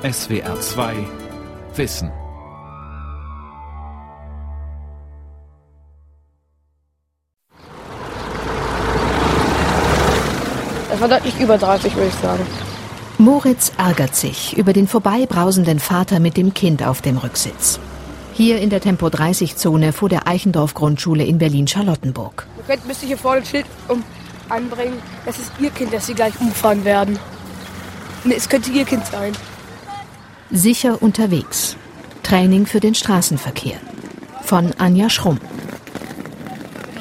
SWR 0.00 0.60
2 0.60 0.94
Wissen. 1.74 2.12
Das 10.88 11.00
war 11.00 11.08
deutlich 11.08 11.40
über 11.40 11.58
30, 11.58 11.96
würde 11.96 12.06
ich 12.06 12.14
sagen. 12.14 12.46
Moritz 13.18 13.72
ärgert 13.76 14.14
sich 14.14 14.56
über 14.56 14.72
den 14.72 14.86
vorbeibrausenden 14.86 15.80
Vater 15.80 16.20
mit 16.20 16.36
dem 16.36 16.54
Kind 16.54 16.86
auf 16.86 17.02
dem 17.02 17.18
Rücksitz. 17.18 17.80
Hier 18.34 18.60
in 18.60 18.70
der 18.70 18.80
Tempo 18.80 19.08
30 19.08 19.56
Zone 19.56 19.92
vor 19.92 20.08
der 20.08 20.28
Eichendorf 20.28 20.74
Grundschule 20.74 21.24
in 21.24 21.38
Berlin-Charlottenburg. 21.38 22.46
Ihr 22.56 22.64
könnt, 22.72 22.86
müsst 22.86 23.02
ihr 23.02 23.08
hier 23.08 23.18
vorne 23.18 23.40
ein 23.40 23.46
Schild 23.46 23.66
um, 23.88 24.04
anbringen. 24.48 25.02
Das 25.26 25.40
ist 25.40 25.50
Ihr 25.58 25.70
Kind, 25.70 25.92
das 25.92 26.06
Sie 26.06 26.14
gleich 26.14 26.40
umfahren 26.40 26.84
werden. 26.84 27.18
Nee, 28.22 28.34
es 28.36 28.48
könnte 28.48 28.70
Ihr 28.70 28.84
Kind 28.84 29.04
sein. 29.04 29.34
Sicher 30.50 31.02
unterwegs. 31.02 31.76
Training 32.22 32.64
für 32.64 32.80
den 32.80 32.94
Straßenverkehr. 32.94 33.76
Von 34.42 34.72
Anja 34.78 35.10
Schrumm. 35.10 35.38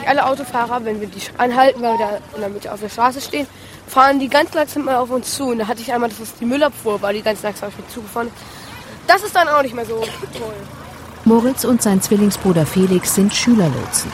Alle 0.05 0.25
Autofahrer, 0.25 0.83
wenn 0.83 0.99
wir 0.99 1.07
die 1.07 1.21
anhalten, 1.37 1.81
weil 1.81 1.97
wir 1.97 2.07
da 2.07 2.35
in 2.35 2.41
der 2.41 2.49
Mitte 2.49 2.73
auf 2.73 2.81
der 2.81 2.89
Straße 2.89 3.21
stehen, 3.21 3.47
fahren 3.87 4.19
die 4.19 4.27
ganz 4.27 4.53
langsam 4.53 4.83
mal 4.83 4.97
auf 4.97 5.09
uns 5.11 5.33
zu. 5.33 5.45
Und 5.45 5.59
da 5.59 5.67
hatte 5.67 5.81
ich 5.81 5.93
einmal, 5.93 6.09
dass 6.09 6.19
es 6.19 6.35
die 6.35 6.45
Müllabfuhr 6.45 7.01
war, 7.01 7.13
die 7.13 7.21
ganz 7.21 7.41
langsam 7.41 7.69
auf 7.69 7.77
mich 7.77 7.87
zugefahren. 7.87 8.29
Das 9.07 9.23
ist 9.23 9.33
dann 9.33 9.47
auch 9.47 9.61
nicht 9.61 9.75
mehr 9.75 9.85
so 9.85 9.95
toll. 10.33 10.53
Moritz 11.23 11.63
und 11.63 11.81
sein 11.81 12.01
Zwillingsbruder 12.01 12.65
Felix 12.65 13.15
sind 13.15 13.33
Schülerlotsen. 13.33 14.11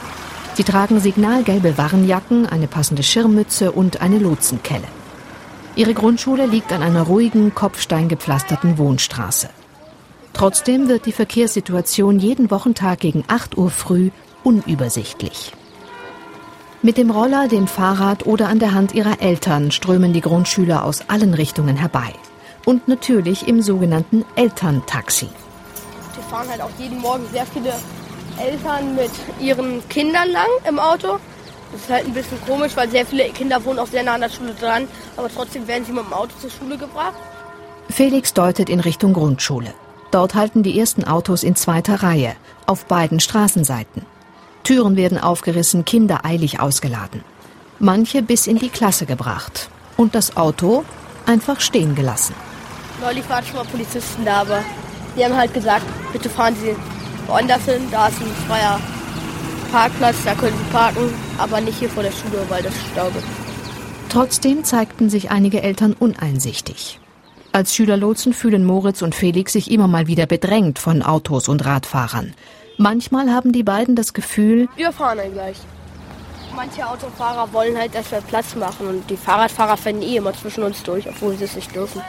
Sie 0.54 0.62
tragen 0.62 1.00
signalgelbe 1.00 1.76
Warnjacken, 1.76 2.46
eine 2.46 2.68
passende 2.68 3.02
Schirmmütze 3.02 3.72
und 3.72 4.00
eine 4.00 4.18
Lotsenkelle. 4.18 4.86
Ihre 5.76 5.94
Grundschule 5.94 6.46
liegt 6.46 6.72
an 6.72 6.82
einer 6.82 7.02
ruhigen, 7.02 7.54
kopfsteingepflasterten 7.54 8.78
Wohnstraße. 8.78 9.48
Trotzdem 10.32 10.88
wird 10.88 11.06
die 11.06 11.12
Verkehrssituation 11.12 12.18
jeden 12.18 12.50
Wochentag 12.50 13.00
gegen 13.00 13.24
8 13.26 13.56
Uhr 13.56 13.70
früh 13.70 14.10
unübersichtlich. 14.44 15.52
Mit 16.82 16.96
dem 16.96 17.10
Roller, 17.10 17.48
dem 17.48 17.66
Fahrrad 17.66 18.26
oder 18.26 18.48
an 18.48 18.58
der 18.58 18.74
Hand 18.74 18.94
ihrer 18.94 19.20
Eltern 19.20 19.70
strömen 19.70 20.12
die 20.12 20.20
Grundschüler 20.20 20.84
aus 20.84 21.08
allen 21.08 21.34
Richtungen 21.34 21.76
herbei. 21.76 22.12
Und 22.66 22.88
natürlich 22.88 23.48
im 23.48 23.60
sogenannten 23.62 24.24
Elterntaxi. 24.36 25.28
Wir 26.14 26.22
fahren 26.30 26.48
halt 26.48 26.60
auch 26.60 26.70
jeden 26.78 27.00
Morgen 27.00 27.24
sehr 27.32 27.46
viele 27.46 27.74
Eltern 28.38 28.94
mit 28.94 29.10
ihren 29.40 29.86
Kindern 29.88 30.30
lang 30.30 30.48
im 30.68 30.78
Auto. 30.78 31.18
Das 31.74 31.82
ist 31.82 31.90
halt 31.90 32.06
ein 32.06 32.14
bisschen 32.14 32.40
komisch, 32.46 32.76
weil 32.76 32.88
sehr 32.88 33.04
viele 33.04 33.24
Kinder 33.30 33.64
wohnen 33.64 33.80
auch 33.80 33.88
sehr 33.88 34.04
nah 34.04 34.14
an 34.14 34.20
der 34.20 34.28
Schule 34.28 34.54
dran. 34.54 34.86
Aber 35.16 35.28
trotzdem 35.28 35.66
werden 35.66 35.84
sie 35.84 35.90
mit 35.90 36.04
dem 36.04 36.12
Auto 36.12 36.30
zur 36.40 36.48
Schule 36.48 36.78
gebracht. 36.78 37.16
Felix 37.90 38.32
deutet 38.32 38.68
in 38.68 38.78
Richtung 38.78 39.12
Grundschule. 39.12 39.74
Dort 40.12 40.36
halten 40.36 40.62
die 40.62 40.78
ersten 40.78 41.02
Autos 41.02 41.42
in 41.42 41.56
zweiter 41.56 42.04
Reihe, 42.04 42.36
auf 42.66 42.84
beiden 42.84 43.18
Straßenseiten. 43.18 44.06
Türen 44.62 44.94
werden 44.94 45.18
aufgerissen, 45.18 45.84
Kinder 45.84 46.24
eilig 46.24 46.60
ausgeladen. 46.60 47.24
Manche 47.80 48.22
bis 48.22 48.46
in 48.46 48.58
die 48.58 48.68
Klasse 48.68 49.04
gebracht. 49.04 49.68
Und 49.96 50.14
das 50.14 50.36
Auto 50.36 50.84
einfach 51.26 51.60
stehen 51.60 51.96
gelassen. 51.96 52.36
Neulich 53.00 53.28
waren 53.28 53.44
schon 53.44 53.56
mal 53.56 53.64
Polizisten 53.64 54.24
da, 54.24 54.42
aber 54.42 54.62
die 55.16 55.24
haben 55.24 55.36
halt 55.36 55.52
gesagt, 55.52 55.86
bitte 56.12 56.30
fahren 56.30 56.54
Sie 56.54 56.76
woanders 57.26 57.64
hin, 57.64 57.88
da 57.90 58.06
ist 58.06 58.20
ein 58.20 58.32
freier 58.46 58.78
Parkplatz, 59.74 60.22
da 60.24 60.36
können 60.36 60.56
Sie 60.56 60.72
parken, 60.72 61.12
aber 61.36 61.60
nicht 61.60 61.80
hier 61.80 61.90
vor 61.90 62.04
der 62.04 62.12
Schule, 62.12 62.46
weil 62.48 62.62
das 62.62 62.72
Stau 62.92 63.06
gibt. 63.06 63.26
Trotzdem 64.08 64.62
zeigten 64.62 65.10
sich 65.10 65.32
einige 65.32 65.62
Eltern 65.62 65.94
uneinsichtig. 65.94 67.00
Als 67.50 67.74
Schülerlotsen 67.74 68.34
fühlen 68.34 68.64
Moritz 68.64 69.02
und 69.02 69.16
Felix 69.16 69.52
sich 69.52 69.72
immer 69.72 69.88
mal 69.88 70.06
wieder 70.06 70.26
bedrängt 70.26 70.78
von 70.78 71.02
Autos 71.02 71.48
und 71.48 71.64
Radfahrern. 71.64 72.34
Manchmal 72.78 73.32
haben 73.32 73.50
die 73.50 73.64
beiden 73.64 73.96
das 73.96 74.12
Gefühl, 74.12 74.68
Wir 74.76 74.92
fahren 74.92 75.18
dann 75.18 75.32
gleich. 75.32 75.56
Manche 76.54 76.88
Autofahrer 76.88 77.52
wollen 77.52 77.76
halt, 77.76 77.96
dass 77.96 78.12
wir 78.12 78.20
Platz 78.20 78.54
machen 78.54 78.86
und 78.86 79.10
die 79.10 79.16
Fahrradfahrer 79.16 79.76
fänden 79.76 80.08
eh 80.08 80.18
immer 80.18 80.34
zwischen 80.34 80.62
uns 80.62 80.84
durch, 80.84 81.08
obwohl 81.08 81.36
sie 81.36 81.46
es 81.46 81.56
nicht 81.56 81.74
dürfen. 81.74 82.00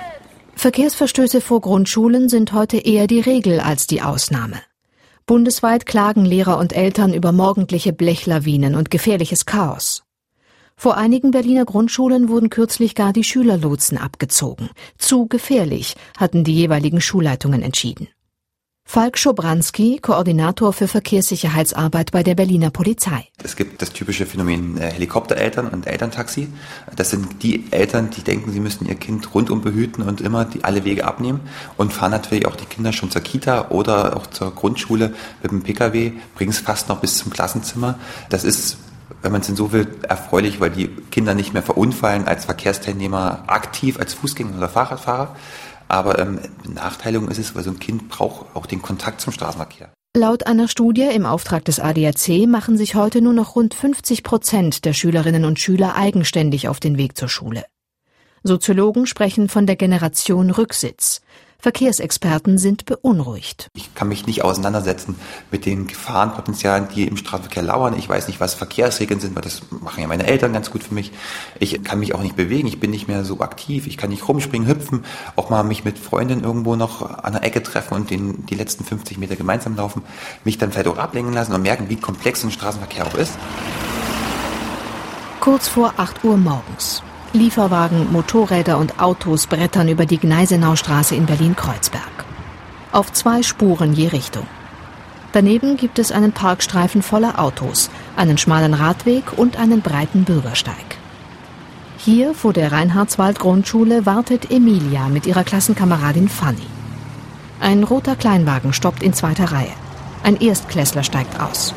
Verkehrsverstöße 0.56 1.42
vor 1.42 1.62
Grundschulen 1.62 2.30
sind 2.30 2.54
heute 2.54 2.78
eher 2.78 3.08
die 3.08 3.22
Regel 3.22 3.60
als 3.60 3.88
die 3.88 4.04
Ausnahme. 4.04 4.62
Bundesweit 5.28 5.88
klagen 5.88 6.24
Lehrer 6.24 6.60
und 6.60 6.74
Eltern 6.74 7.12
über 7.12 7.32
morgendliche 7.32 7.94
Blechlawinen 7.94 8.76
und 8.76 8.92
gefährliches 8.92 9.48
Chaos. 9.48 10.04
Vor 10.78 10.98
einigen 10.98 11.32
Berliner 11.32 11.66
Grundschulen 11.66 12.30
wurden 12.30 12.52
kürzlich 12.52 12.94
gar 12.94 13.12
die 13.12 13.24
Schülerlotsen 13.24 13.98
abgezogen. 13.98 14.70
Zu 15.00 15.26
gefährlich, 15.26 15.96
hatten 16.16 16.44
die 16.44 16.54
jeweiligen 16.54 17.02
Schulleitungen 17.02 17.64
entschieden. 17.64 18.08
Falk 18.88 19.18
Schobranski, 19.18 19.98
Koordinator 20.00 20.72
für 20.72 20.88
Verkehrssicherheitsarbeit 20.88 22.12
bei 22.12 22.22
der 22.22 22.36
Berliner 22.36 22.70
Polizei. 22.70 23.28
Es 23.44 23.56
gibt 23.56 23.82
das 23.82 23.92
typische 23.92 24.28
Phänomen 24.28 24.78
äh, 24.78 24.92
Helikoptereltern 24.92 25.68
und 25.68 25.88
Elterntaxi. 25.88 26.48
Das 26.96 27.10
sind 27.10 27.42
die 27.42 27.66
Eltern, 27.72 28.12
die 28.12 28.22
denken, 28.22 28.52
sie 28.52 28.60
müssten 28.60 28.86
ihr 28.86 28.94
Kind 28.96 29.34
rundum 29.34 29.62
behüten 29.62 30.04
und 30.04 30.22
immer 30.22 30.46
die 30.46 30.64
alle 30.64 30.86
Wege 30.86 31.06
abnehmen 31.06 31.42
und 31.78 31.94
fahren 31.94 32.12
natürlich 32.12 32.46
auch 32.46 32.56
die 32.56 32.66
Kinder 32.66 32.94
schon 32.94 33.10
zur 33.10 33.22
Kita 33.22 33.70
oder 33.70 34.16
auch 34.16 34.28
zur 34.28 34.54
Grundschule 34.54 35.14
mit 35.42 35.52
dem 35.52 35.64
Pkw, 35.64 36.14
bringen 36.36 36.52
es 36.52 36.60
fast 36.60 36.88
noch 36.88 37.00
bis 37.00 37.18
zum 37.18 37.32
Klassenzimmer. 37.32 37.98
Das 38.30 38.44
ist 38.44 38.78
wenn 39.22 39.32
man 39.32 39.42
es 39.42 39.48
denn 39.48 39.56
so 39.56 39.72
will, 39.72 39.88
erfreulich, 40.08 40.60
weil 40.60 40.70
die 40.70 40.88
Kinder 40.88 41.34
nicht 41.34 41.54
mehr 41.54 41.64
verunfallen 41.64 42.28
als 42.28 42.46
Verkehrsteilnehmer 42.46 43.44
aktiv, 43.48 44.00
als 44.00 44.14
Fußgänger 44.14 44.58
oder 44.58 44.70
Fahrradfahrer. 44.70 45.36
Aber 45.88 46.20
ähm, 46.20 46.40
Benachteiligung 46.64 47.30
ist 47.30 47.38
es, 47.38 47.56
weil 47.56 47.64
so 47.64 47.72
ein 47.72 47.80
Kind 47.80 48.10
braucht 48.10 48.56
auch 48.56 48.66
den 48.66 48.82
Kontakt 48.82 49.22
zum 49.22 49.34
Straßenverkehr. 49.34 49.92
Laut 50.18 50.48
einer 50.48 50.70
Studie 50.70 51.02
im 51.14 51.26
Auftrag 51.26 51.66
des 51.66 51.80
ADAC 51.80 52.48
machen 52.48 52.78
sich 52.78 52.96
heute 52.96 53.22
nur 53.22 53.34
noch 53.34 53.56
rund 53.56 53.74
50 53.74 54.24
Prozent 54.24 54.86
der 54.86 54.94
Schülerinnen 54.94 55.44
und 55.44 55.60
Schüler 55.60 55.96
eigenständig 55.96 56.70
auf 56.70 56.80
den 56.80 56.98
Weg 56.98 57.18
zur 57.18 57.28
Schule. 57.28 57.66
Soziologen 58.42 59.08
sprechen 59.08 59.50
von 59.50 59.66
der 59.66 59.76
Generation 59.76 60.52
Rücksitz. 60.52 61.22
Verkehrsexperten 61.66 62.60
sind 62.60 62.86
beunruhigt. 62.86 63.72
Ich 63.74 63.96
kann 63.96 64.08
mich 64.08 64.28
nicht 64.28 64.44
auseinandersetzen 64.44 65.16
mit 65.50 65.66
den 65.66 65.88
Gefahrenpotenzialen, 65.88 66.90
die 66.94 67.08
im 67.08 67.18
Straßenverkehr 67.18 67.64
lauern. 67.64 67.98
Ich 67.98 68.08
weiß 68.08 68.28
nicht, 68.28 68.40
was 68.40 68.54
Verkehrsregeln 68.54 69.20
sind, 69.20 69.36
weil 69.36 69.42
das 69.42 69.64
machen 69.72 70.00
ja 70.00 70.06
meine 70.06 70.28
Eltern 70.28 70.54
ganz 70.54 70.70
gut 70.70 70.84
für 70.84 70.94
mich. 70.94 71.12
Ich 71.60 71.84
kann 71.84 71.98
mich 71.98 72.14
auch 72.14 72.22
nicht 72.22 72.36
bewegen, 72.36 72.68
ich 72.68 72.80
bin 72.80 72.92
nicht 72.92 73.08
mehr 73.08 73.26
so 73.26 73.40
aktiv, 73.40 73.88
ich 73.88 73.98
kann 73.98 74.12
nicht 74.12 74.28
rumspringen, 74.28 74.68
hüpfen, 74.68 75.06
auch 75.36 75.50
mal 75.50 75.64
mich 75.64 75.84
mit 75.84 75.98
Freundinnen 75.98 76.44
irgendwo 76.44 76.76
noch 76.76 77.02
an 77.02 77.34
der 77.34 77.44
Ecke 77.44 77.64
treffen 77.64 77.96
und 77.96 78.12
den, 78.12 78.46
die 78.46 78.54
letzten 78.54 78.84
50 78.84 79.18
Meter 79.18 79.36
gemeinsam 79.36 79.76
laufen, 79.76 80.04
mich 80.44 80.60
dann 80.60 80.72
vielleicht 80.72 80.90
auch 80.90 81.00
ablenken 81.00 81.34
lassen 81.34 81.54
und 81.54 81.64
merken, 81.64 81.90
wie 81.90 81.96
komplex 81.96 82.44
ein 82.44 82.52
Straßenverkehr 82.52 83.08
auch 83.08 83.16
ist. 83.16 83.34
Kurz 85.40 85.68
vor 85.68 85.96
8 85.98 86.24
Uhr 86.24 86.38
morgens. 86.38 87.02
Lieferwagen, 87.36 88.12
Motorräder 88.12 88.78
und 88.78 89.00
Autos 89.00 89.48
brettern 89.48 89.90
über 89.90 90.06
die 90.06 90.18
Gneisenaustraße 90.18 91.16
in 91.16 91.26
Berlin-Kreuzberg. 91.26 92.26
Auf 92.92 93.12
zwei 93.12 93.44
Spuren 93.44 93.94
je 93.94 94.08
Richtung. 94.08 94.48
Daneben 95.34 95.76
gibt 95.76 96.00
es 96.00 96.14
einen 96.14 96.32
Parkstreifen 96.32 97.02
voller 97.02 97.38
Autos, 97.40 97.90
einen 98.16 98.38
schmalen 98.38 98.74
Radweg 98.74 99.38
und 99.38 99.60
einen 99.60 99.82
breiten 99.82 100.24
Bürgersteig. 100.24 100.98
Hier 101.98 102.34
vor 102.34 102.54
der 102.54 102.72
Reinhardswald-Grundschule 102.72 104.06
wartet 104.06 104.50
Emilia 104.50 105.10
mit 105.10 105.26
ihrer 105.26 105.44
Klassenkameradin 105.44 106.30
Fanny. 106.30 106.68
Ein 107.60 107.84
roter 107.84 108.16
Kleinwagen 108.16 108.72
stoppt 108.72 109.04
in 109.04 109.12
zweiter 109.12 109.52
Reihe. 109.52 109.74
Ein 110.24 110.40
Erstklässler 110.40 111.04
steigt 111.04 111.40
aus. 111.42 111.74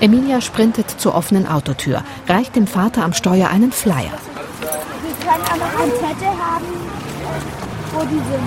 Emilia 0.00 0.40
sprintet 0.40 0.90
zur 0.90 1.14
offenen 1.14 1.48
Autotür, 1.48 2.04
reicht 2.28 2.54
dem 2.54 2.68
Vater 2.68 3.02
am 3.02 3.14
Steuer 3.14 3.48
einen 3.48 3.72
Flyer. 3.72 4.12
Können 5.26 5.42
auch 5.42 5.56
noch 5.56 5.80
einen 5.80 5.92
Zettel 5.92 6.28
haben, 6.28 6.66
wo 7.92 8.00
die 8.04 8.14
sind. 8.14 8.46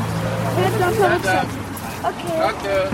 Okay. 2.01 2.87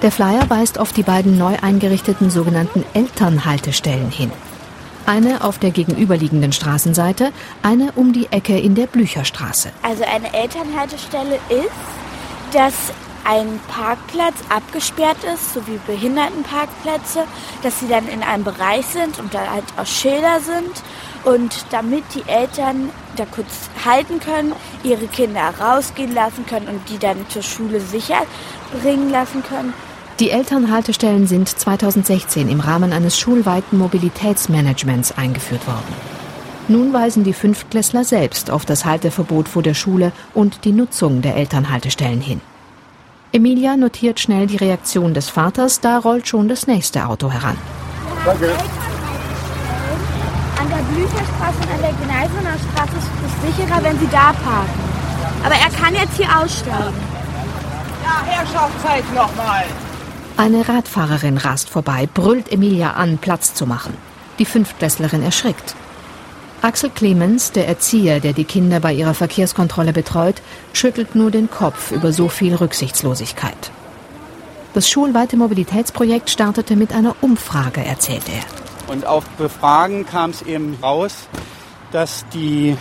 Der 0.00 0.10
Flyer 0.10 0.48
weist 0.48 0.78
auf 0.78 0.94
die 0.94 1.02
beiden 1.02 1.36
neu 1.36 1.56
eingerichteten 1.60 2.30
sogenannten 2.30 2.86
Elternhaltestellen 2.94 4.10
hin. 4.10 4.32
Eine 5.04 5.44
auf 5.44 5.58
der 5.58 5.72
gegenüberliegenden 5.72 6.52
Straßenseite, 6.52 7.32
eine 7.62 7.92
um 7.96 8.14
die 8.14 8.32
Ecke 8.32 8.58
in 8.58 8.74
der 8.74 8.86
Blücherstraße. 8.86 9.72
Also 9.82 10.04
eine 10.04 10.32
Elternhaltestelle 10.32 11.34
ist, 11.50 12.54
dass 12.54 12.74
ein 13.24 13.60
Parkplatz 13.68 14.36
abgesperrt 14.48 15.18
ist, 15.34 15.52
so 15.52 15.66
wie 15.66 15.78
Behindertenparkplätze, 15.86 17.24
dass 17.62 17.80
sie 17.80 17.88
dann 17.88 18.08
in 18.08 18.22
einem 18.22 18.44
Bereich 18.44 18.86
sind 18.86 19.18
und 19.18 19.34
da 19.34 19.40
halt 19.50 19.64
auch 19.76 19.86
Schilder 19.86 20.40
sind. 20.40 20.82
Und 21.24 21.66
damit 21.70 22.04
die 22.14 22.28
Eltern 22.28 22.90
da 23.16 23.26
kurz 23.26 23.68
halten 23.84 24.20
können, 24.20 24.52
ihre 24.82 25.06
Kinder 25.06 25.52
rausgehen 25.60 26.14
lassen 26.14 26.46
können 26.46 26.68
und 26.68 26.88
die 26.88 26.98
dann 26.98 27.18
zur 27.28 27.42
Schule 27.42 27.80
sicher 27.80 28.22
bringen 28.80 29.10
lassen 29.10 29.42
können. 29.42 29.74
Die 30.18 30.30
Elternhaltestellen 30.30 31.26
sind 31.26 31.48
2016 31.48 32.48
im 32.48 32.60
Rahmen 32.60 32.92
eines 32.92 33.18
schulweiten 33.18 33.78
Mobilitätsmanagements 33.78 35.12
eingeführt 35.12 35.66
worden. 35.66 35.94
Nun 36.68 36.92
weisen 36.92 37.24
die 37.24 37.32
Fünftklässler 37.32 38.04
selbst 38.04 38.50
auf 38.50 38.64
das 38.64 38.84
Halteverbot 38.84 39.48
vor 39.48 39.62
der 39.62 39.74
Schule 39.74 40.12
und 40.34 40.64
die 40.64 40.72
Nutzung 40.72 41.22
der 41.22 41.36
Elternhaltestellen 41.36 42.20
hin. 42.20 42.40
Emilia 43.32 43.76
notiert 43.76 44.20
schnell 44.20 44.46
die 44.46 44.56
Reaktion 44.56 45.14
des 45.14 45.28
Vaters, 45.28 45.80
da 45.80 45.98
rollt 45.98 46.28
schon 46.28 46.48
das 46.48 46.66
nächste 46.66 47.06
Auto 47.06 47.30
heran. 47.30 47.56
Danke. 48.24 48.52
An 50.70 50.76
der 50.76 50.94
Blücherstraße 50.94 51.58
und 51.62 51.70
an 51.72 51.80
der 51.80 51.92
Gneisener 52.06 52.56
Straße 52.56 52.96
ist 52.96 53.10
es 53.26 53.56
sicherer, 53.56 53.82
wenn 53.82 53.98
Sie 53.98 54.06
da 54.06 54.32
parken. 54.32 54.80
Aber 55.44 55.54
er 55.54 55.70
kann 55.70 55.94
jetzt 55.94 56.16
hier 56.16 56.28
aussteigen. 56.28 56.94
Ja, 58.04 58.22
Herrschaftszeit 58.24 59.14
nochmal. 59.14 59.64
Eine 60.36 60.68
Radfahrerin 60.68 61.38
rast 61.38 61.70
vorbei, 61.70 62.08
brüllt 62.12 62.52
Emilia 62.52 62.92
an, 62.92 63.18
Platz 63.18 63.52
zu 63.54 63.66
machen. 63.66 63.96
Die 64.38 64.44
Fünftklässlerin 64.44 65.24
erschrickt. 65.24 65.74
Axel 66.62 66.90
Clemens, 66.90 67.50
der 67.50 67.66
Erzieher, 67.66 68.20
der 68.20 68.32
die 68.32 68.44
Kinder 68.44 68.78
bei 68.78 68.92
ihrer 68.92 69.14
Verkehrskontrolle 69.14 69.92
betreut, 69.92 70.40
schüttelt 70.72 71.16
nur 71.16 71.32
den 71.32 71.50
Kopf 71.50 71.90
über 71.90 72.12
so 72.12 72.28
viel 72.28 72.54
Rücksichtslosigkeit. 72.54 73.72
Das 74.74 74.88
schulweite 74.88 75.36
Mobilitätsprojekt 75.36 76.30
startete 76.30 76.76
mit 76.76 76.92
einer 76.92 77.16
Umfrage, 77.22 77.84
erzählt 77.84 78.28
er. 78.28 78.59
Und 78.90 79.06
auf 79.06 79.24
Befragen 79.30 80.04
kam 80.04 80.30
es 80.30 80.42
eben 80.42 80.76
raus, 80.82 81.28
dass 81.92 82.26
die 82.34 82.76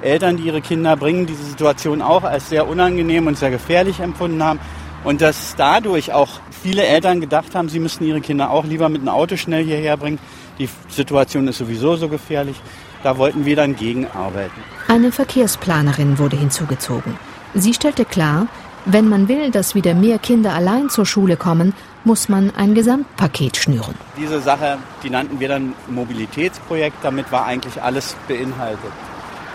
Eltern, 0.00 0.36
die 0.36 0.44
ihre 0.44 0.60
Kinder 0.60 0.94
bringen, 0.96 1.26
diese 1.26 1.42
Situation 1.42 2.00
auch 2.00 2.22
als 2.22 2.48
sehr 2.48 2.68
unangenehm 2.68 3.26
und 3.26 3.36
sehr 3.36 3.50
gefährlich 3.50 3.98
empfunden 3.98 4.40
haben. 4.40 4.60
Und 5.02 5.20
dass 5.20 5.56
dadurch 5.56 6.12
auch 6.12 6.28
viele 6.62 6.84
Eltern 6.84 7.20
gedacht 7.20 7.56
haben, 7.56 7.68
sie 7.68 7.80
müssten 7.80 8.04
ihre 8.04 8.20
Kinder 8.20 8.50
auch 8.50 8.64
lieber 8.64 8.88
mit 8.88 9.00
einem 9.00 9.08
Auto 9.08 9.36
schnell 9.36 9.64
hierher 9.64 9.96
bringen. 9.96 10.20
Die 10.60 10.68
Situation 10.88 11.48
ist 11.48 11.58
sowieso 11.58 11.96
so 11.96 12.08
gefährlich. 12.08 12.60
Da 13.02 13.18
wollten 13.18 13.44
wir 13.44 13.56
dann 13.56 13.74
gegenarbeiten. 13.74 14.62
Eine 14.86 15.10
Verkehrsplanerin 15.10 16.20
wurde 16.20 16.36
hinzugezogen. 16.36 17.16
Sie 17.54 17.74
stellte 17.74 18.04
klar, 18.04 18.46
wenn 18.90 19.08
man 19.08 19.28
will, 19.28 19.50
dass 19.50 19.74
wieder 19.74 19.94
mehr 19.94 20.18
Kinder 20.18 20.54
allein 20.54 20.88
zur 20.88 21.04
Schule 21.04 21.36
kommen, 21.36 21.74
muss 22.04 22.28
man 22.28 22.50
ein 22.56 22.74
Gesamtpaket 22.74 23.58
schnüren. 23.58 23.94
Diese 24.16 24.40
Sache, 24.40 24.78
die 25.02 25.10
nannten 25.10 25.38
wir 25.40 25.48
dann 25.48 25.74
Mobilitätsprojekt, 25.88 26.96
damit 27.02 27.30
war 27.30 27.44
eigentlich 27.44 27.82
alles 27.82 28.16
beinhaltet. 28.26 28.90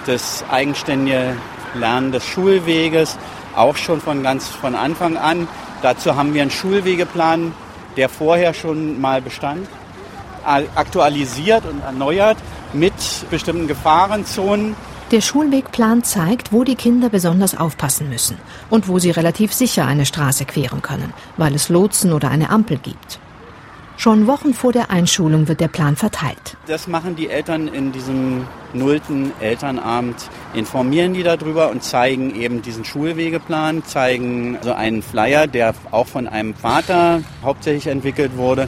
Das 0.06 0.46
eigenständige 0.52 1.36
Lernen 1.74 2.12
des 2.12 2.24
Schulweges, 2.26 3.18
auch 3.56 3.76
schon 3.76 4.02
von 4.02 4.22
ganz 4.22 4.48
von 4.48 4.76
Anfang 4.76 5.18
an. 5.18 5.48
Dazu 5.82 6.16
haben 6.16 6.34
wir 6.36 6.44
einen 6.44 6.52
Schulwegeplan, 6.52 7.54
der 7.98 8.10
vorher 8.10 8.54
schon 8.54 9.02
mal 9.02 9.22
bestand, 9.22 9.68
aktualisiert 10.76 11.66
und 11.66 11.82
erneuert 11.82 12.38
mit 12.74 12.94
bestimmten 13.32 13.68
Gefahrenzonen. 13.68 14.76
Der 15.14 15.22
Schulwegplan 15.22 16.04
zeigt, 16.04 16.52
wo 16.52 16.64
die 16.64 16.74
Kinder 16.74 17.08
besonders 17.08 17.56
aufpassen 17.56 18.10
müssen 18.10 18.40
und 18.72 18.88
wo 18.88 18.98
sie 18.98 19.12
relativ 19.12 19.54
sicher 19.54 19.86
eine 19.86 20.08
Straße 20.08 20.44
queren 20.46 20.82
können, 20.82 21.14
weil 21.38 21.54
es 21.54 21.70
Lotsen 21.70 22.14
oder 22.14 22.32
eine 22.32 22.50
Ampel 22.50 22.80
gibt. 22.80 23.20
Schon 23.96 24.26
Wochen 24.26 24.56
vor 24.56 24.72
der 24.72 24.90
Einschulung 24.90 25.48
wird 25.48 25.60
der 25.60 25.68
Plan 25.68 25.96
verteilt. 25.96 26.58
Das 26.66 26.88
machen 26.88 27.16
die 27.16 27.30
Eltern 27.30 27.68
in 27.68 27.92
diesem 27.92 28.48
nullten 28.74 29.32
Elternabend, 29.40 30.16
informieren 30.56 31.14
die 31.14 31.22
darüber 31.22 31.70
und 31.70 31.84
zeigen 31.84 32.34
eben 32.34 32.64
diesen 32.64 32.84
Schulwegeplan, 32.84 33.86
zeigen 33.86 34.58
so 34.64 34.74
einen 34.74 35.04
Flyer, 35.04 35.46
der 35.46 35.76
auch 35.92 36.08
von 36.08 36.28
einem 36.28 36.56
Vater 36.56 37.22
hauptsächlich 37.44 37.86
entwickelt 37.86 38.36
wurde, 38.36 38.68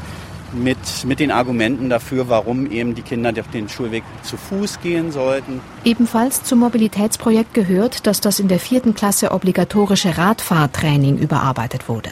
mit, 0.55 0.77
mit 1.05 1.19
den 1.19 1.31
Argumenten 1.31 1.89
dafür, 1.89 2.29
warum 2.29 2.69
eben 2.71 2.95
die 2.95 3.01
Kinder 3.01 3.31
den 3.31 3.69
Schulweg 3.69 4.03
zu 4.23 4.37
Fuß 4.37 4.79
gehen 4.81 5.11
sollten. 5.11 5.61
Ebenfalls 5.83 6.43
zum 6.43 6.59
Mobilitätsprojekt 6.59 7.53
gehört, 7.53 8.07
dass 8.07 8.21
das 8.21 8.39
in 8.39 8.47
der 8.47 8.59
vierten 8.59 8.95
Klasse 8.95 9.31
obligatorische 9.31 10.17
Radfahrtraining 10.17 11.17
überarbeitet 11.17 11.89
wurde. 11.89 12.09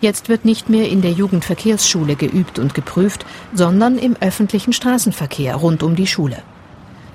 Jetzt 0.00 0.28
wird 0.28 0.44
nicht 0.44 0.68
mehr 0.68 0.88
in 0.88 1.00
der 1.00 1.12
Jugendverkehrsschule 1.12 2.16
geübt 2.16 2.58
und 2.58 2.74
geprüft, 2.74 3.24
sondern 3.54 3.98
im 3.98 4.14
öffentlichen 4.20 4.72
Straßenverkehr 4.72 5.56
rund 5.56 5.82
um 5.82 5.96
die 5.96 6.06
Schule. 6.06 6.42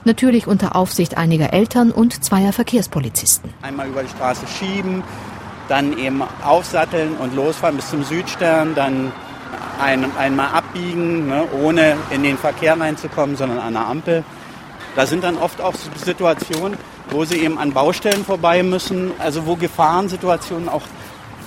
Natürlich 0.03 0.47
unter 0.47 0.75
Aufsicht 0.75 1.15
einiger 1.15 1.53
Eltern 1.53 1.91
und 1.91 2.23
zweier 2.23 2.53
Verkehrspolizisten. 2.53 3.53
Einmal 3.61 3.87
über 3.87 4.01
die 4.01 4.09
Straße 4.09 4.47
schieben, 4.47 5.03
dann 5.69 5.97
eben 5.97 6.23
aufsatteln 6.43 7.15
und 7.17 7.35
losfahren 7.35 7.75
bis 7.75 7.91
zum 7.91 8.03
Südstern, 8.03 8.73
dann 8.73 9.11
ein, 9.81 10.05
einmal 10.17 10.49
abbiegen, 10.49 11.27
ne, 11.27 11.47
ohne 11.63 11.97
in 12.11 12.23
den 12.23 12.37
Verkehr 12.37 12.79
reinzukommen, 12.79 13.35
sondern 13.35 13.59
an 13.59 13.73
der 13.73 13.87
Ampel. 13.87 14.23
Da 14.95 15.05
sind 15.05 15.23
dann 15.23 15.37
oft 15.37 15.61
auch 15.61 15.73
Situationen, 15.95 16.77
wo 17.09 17.25
sie 17.25 17.37
eben 17.37 17.57
an 17.57 17.73
Baustellen 17.73 18.23
vorbei 18.25 18.63
müssen, 18.63 19.11
also 19.19 19.45
wo 19.45 19.55
Gefahrensituationen 19.55 20.69
auch 20.69 20.83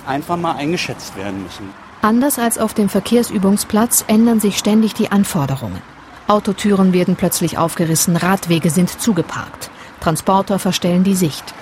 einfach 0.07 0.37
mal 0.37 0.55
eingeschätzt 0.55 1.15
werden 1.17 1.43
müssen. 1.43 1.69
Anders 2.01 2.37
als 2.37 2.57
auf 2.57 2.73
dem 2.73 2.89
Verkehrsübungsplatz 2.89 4.05
ändern 4.07 4.39
sich 4.39 4.57
ständig 4.57 4.93
die 4.93 5.11
Anforderungen. 5.11 5.81
Autotüren 6.27 6.93
werden 6.93 7.15
plötzlich 7.15 7.57
aufgerissen, 7.57 8.15
Radwege 8.15 8.69
sind 8.69 8.89
zugeparkt, 9.01 9.69
Transporter 10.01 10.59
verstellen 10.59 11.03
die 11.03 11.15
Sicht. 11.15 11.53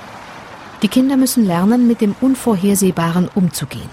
Die 0.81 0.87
Kinder 0.89 1.15
müssen 1.15 1.45
lernen, 1.45 1.87
mit 1.87 2.01
dem 2.01 2.15
Unvorhersehbaren 2.19 3.29
umzugehen. 3.33 3.89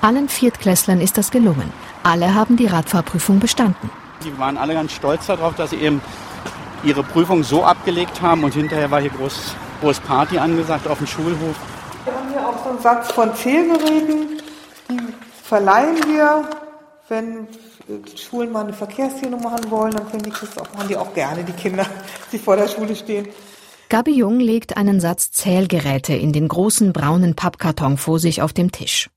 Allen 0.00 0.28
Viertklässlern 0.28 1.00
ist 1.00 1.18
das 1.18 1.30
gelungen. 1.30 1.70
Alle 2.04 2.34
haben 2.34 2.56
die 2.56 2.66
Radfahrprüfung 2.66 3.40
bestanden. 3.40 3.90
Die 4.22 4.38
waren 4.38 4.58
alle 4.58 4.74
ganz 4.74 4.92
stolz 4.92 5.26
darauf, 5.26 5.54
dass 5.54 5.70
sie 5.70 5.76
eben 5.76 6.02
ihre 6.82 7.02
Prüfung 7.02 7.42
so 7.42 7.64
abgelegt 7.64 8.20
haben 8.20 8.44
und 8.44 8.52
hinterher 8.52 8.90
war 8.90 9.00
hier 9.00 9.10
groß, 9.10 9.54
groß 9.80 10.00
Party 10.00 10.38
angesagt 10.38 10.86
auf 10.86 10.98
dem 10.98 11.06
Schulhof. 11.06 11.56
Wir 12.04 12.12
haben 12.12 12.28
hier 12.30 12.46
auch 12.46 12.62
so 12.62 12.70
einen 12.70 12.80
Satz 12.80 13.10
von 13.10 13.34
Zählgeräten, 13.34 14.42
die 14.90 15.00
verleihen 15.42 15.96
wir, 16.06 16.48
wenn 17.08 17.48
Schulen 18.16 18.52
mal 18.52 18.64
eine 18.64 18.74
Verkehrszählung 18.74 19.42
machen 19.42 19.70
wollen, 19.70 19.92
dann 19.92 20.10
können 20.10 20.22
die 20.22 20.30
das 20.30 20.58
auch, 20.58 20.72
machen 20.74 20.88
die 20.88 20.96
auch 20.98 21.14
gerne, 21.14 21.42
die 21.42 21.52
Kinder, 21.52 21.86
die 22.32 22.38
vor 22.38 22.56
der 22.56 22.68
Schule 22.68 22.94
stehen. 22.94 23.28
Gabi 23.88 24.12
Jung 24.12 24.40
legt 24.40 24.76
einen 24.76 25.00
Satz 25.00 25.30
Zählgeräte 25.30 26.14
in 26.14 26.32
den 26.32 26.48
großen 26.48 26.92
braunen 26.92 27.34
Pappkarton 27.34 27.96
vor 27.96 28.18
sich 28.18 28.42
auf 28.42 28.52
dem 28.52 28.72
Tisch. 28.72 29.08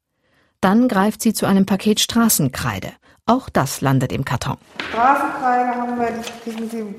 Dann 0.61 0.87
greift 0.87 1.21
sie 1.21 1.33
zu 1.33 1.45
einem 1.45 1.65
Paket 1.65 1.99
Straßenkreide. 1.99 2.91
Auch 3.27 3.49
das 3.49 3.81
landet 3.81 4.11
im 4.11 4.25
Karton. 4.25 4.57
Straßenkreide 4.89 5.75
haben 5.75 5.99
wir, 5.99 6.07
die 6.07 6.49
kriegen 6.49 6.69
Sie, 6.69 6.95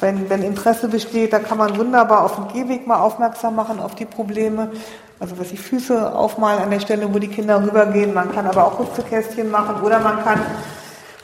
wenn, 0.00 0.30
wenn 0.30 0.42
Interesse 0.42 0.88
besteht, 0.88 1.32
da 1.32 1.40
kann 1.40 1.58
man 1.58 1.76
wunderbar 1.76 2.24
auf 2.24 2.36
dem 2.36 2.48
Gehweg 2.48 2.86
mal 2.86 3.00
aufmerksam 3.00 3.56
machen 3.56 3.80
auf 3.80 3.94
die 3.94 4.04
Probleme. 4.04 4.70
Also 5.18 5.38
was 5.38 5.48
die 5.48 5.56
Füße 5.56 6.14
aufmalen 6.14 6.62
an 6.62 6.70
der 6.70 6.80
Stelle, 6.80 7.12
wo 7.12 7.18
die 7.18 7.28
Kinder 7.28 7.62
rübergehen. 7.62 8.14
Man 8.14 8.32
kann 8.32 8.46
aber 8.46 8.66
auch 8.66 8.78
Rückzukästchen 8.78 9.50
machen 9.50 9.82
oder 9.82 9.98
man 10.00 10.22
kann 10.24 10.40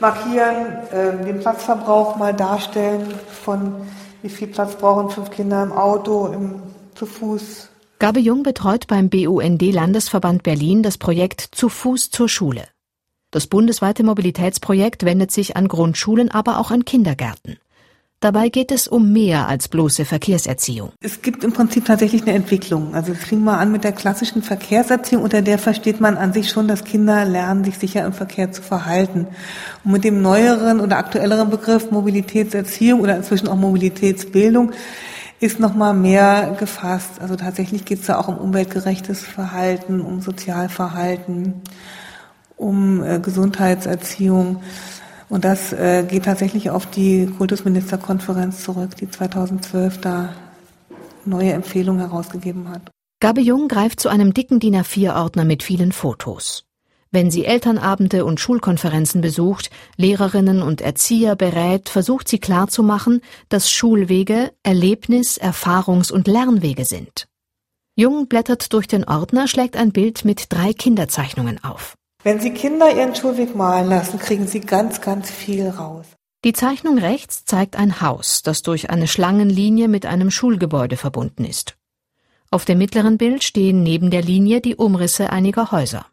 markieren, 0.01 0.79
äh, 0.93 1.25
den 1.25 1.41
Platzverbrauch 1.41 2.17
mal 2.17 2.35
darstellen 2.35 3.15
von 3.45 3.87
wie 4.23 4.29
viel 4.29 4.49
Platz 4.49 4.75
brauchen 4.75 5.11
fünf 5.11 5.31
Kinder 5.31 5.63
im 5.63 5.73
Auto, 5.73 6.27
im, 6.27 6.63
zu 6.95 7.07
Fuß, 7.07 7.71
Gabe 8.01 8.21
Jung 8.21 8.45
betreut 8.45 8.87
beim 8.87 9.11
BUND 9.11 9.61
Landesverband 9.61 10.45
Berlin 10.45 10.85
das 10.85 10.99
Projekt 10.99 11.41
Zu 11.51 11.69
Fuß 11.69 12.11
zur 12.11 12.29
Schule. 12.29 12.63
Das 13.33 13.49
bundesweite 13.49 14.05
Mobilitätsprojekt 14.05 15.05
wendet 15.05 15.33
sich 15.33 15.57
an 15.57 15.67
Grundschulen, 15.67 16.31
aber 16.31 16.61
auch 16.61 16.71
an 16.71 16.85
Kindergärten. 16.85 17.59
Dabei 18.21 18.51
geht 18.51 18.71
es 18.71 18.87
um 18.87 19.13
mehr 19.13 19.49
als 19.49 19.67
bloße 19.67 20.05
Verkehrserziehung. 20.05 20.93
Es 21.01 21.23
gibt 21.23 21.43
im 21.43 21.53
Prinzip 21.53 21.87
tatsächlich 21.87 22.23
eine 22.23 22.35
Entwicklung. 22.35 22.95
Also 22.95 23.11
es 23.11 23.19
fing 23.19 23.43
mal 23.43 23.59
an 23.59 23.73
mit 23.73 23.83
der 23.83 23.93
klassischen 23.93 24.43
Verkehrserziehung, 24.43 25.25
unter 25.25 25.43
der 25.43 25.59
versteht 25.59 26.01
man 26.01 26.17
an 26.17 26.33
sich 26.33 26.51
schon, 26.51 26.69
dass 26.69 26.85
Kinder 26.85 27.25
lernen, 27.25 27.65
sich 27.65 27.79
sicher 27.79 28.07
im 28.07 28.13
Verkehr 28.13 28.53
zu 28.53 28.63
verhalten. 28.63 29.27
Und 29.83 29.91
mit 29.91 30.05
dem 30.05 30.23
neueren 30.23 30.79
oder 30.79 30.99
aktuelleren 30.99 31.51
Begriff 31.51 31.91
Mobilitätserziehung 31.91 33.01
oder 33.01 33.17
inzwischen 33.17 33.49
auch 33.49 33.57
Mobilitätsbildung 33.57 34.73
ist 35.41 35.61
noch 35.61 35.75
mal 35.75 35.95
mehr 35.95 36.57
gefasst. 36.59 37.21
Also 37.21 37.37
tatsächlich 37.37 37.85
geht 37.85 38.01
es 38.01 38.07
da 38.07 38.19
auch 38.19 38.29
um 38.29 38.39
umweltgerechtes 38.39 39.23
Verhalten, 39.23 40.01
um 40.01 40.21
Sozialverhalten, 40.21 41.55
um 42.57 43.03
äh, 43.03 43.21
Gesundheitserziehung. 43.21 44.63
Und 45.29 45.45
das 45.45 45.73
äh, 45.73 46.05
geht 46.05 46.25
tatsächlich 46.25 46.71
auf 46.71 46.87
die 46.87 47.27
Kultusministerkonferenz 47.27 48.63
zurück, 48.63 48.97
die 48.97 49.11
2012 49.11 50.01
da 50.01 50.31
neue 51.25 51.53
Empfehlungen 51.53 52.01
herausgegeben 52.01 52.69
hat. 52.71 52.91
Gabe 53.21 53.41
Jung 53.41 53.69
greift 53.69 54.01
zu 54.01 54.09
einem 54.09 54.33
dicken 54.33 54.61
DIN 54.61 54.77
A4-Ordner 54.77 55.45
mit 55.45 55.63
vielen 55.63 55.93
Fotos. 55.93 56.68
Wenn 57.11 57.31
sie 57.31 57.47
Elternabende 57.47 58.25
und 58.25 58.39
Schulkonferenzen 58.39 59.23
besucht, 59.23 59.71
Lehrerinnen 59.97 60.63
und 60.63 60.83
Erzieher 60.83 61.37
berät, 61.37 61.89
versucht 61.89 62.29
sie 62.29 62.39
klarzumachen, 62.39 63.23
dass 63.49 63.71
Schulwege 63.71 64.53
Erlebnis-, 64.63 65.41
Erfahrungs- 65.41 66.13
und 66.13 66.29
Lernwege 66.29 66.85
sind. 66.85 67.29
Jung 67.95 68.29
blättert 68.29 68.73
durch 68.73 68.87
den 68.87 69.05
Ordner, 69.05 69.49
schlägt 69.49 69.77
ein 69.77 69.91
Bild 69.91 70.25
mit 70.25 70.53
drei 70.53 70.73
Kinderzeichnungen 70.73 71.65
auf. 71.65 71.97
Wenn 72.23 72.41
Sie 72.41 72.51
Kinder 72.51 72.95
ihren 72.95 73.15
Schulweg 73.15 73.57
malen 73.57 73.89
lassen, 73.89 74.19
kriegen 74.19 74.47
Sie 74.47 74.61
ganz, 74.61 75.01
ganz 75.01 75.31
viel 75.31 75.69
raus. 75.69 76.07
Die 76.45 76.53
Zeichnung 76.53 76.99
rechts 76.99 77.45
zeigt 77.45 77.77
ein 77.77 78.01
Haus, 78.01 78.43
das 78.43 78.63
durch 78.63 78.91
eine 78.91 79.09
Schlangenlinie 79.09 79.89
mit 79.89 80.07
einem 80.07 80.31
Schulgebäude 80.31 80.97
verbunden 80.97 81.45
ist. 81.45 81.77
Auf 82.51 82.65
dem 82.65 82.79
mittleren 82.79 83.19
Bild 83.19 83.43
stehen 83.45 83.83
neben 83.83 84.11
der 84.11 84.23
Linie 84.23 84.61
die 84.61 84.77
Umrisse 84.77 85.31
einiger 85.31 85.73
Häuser. 85.73 86.07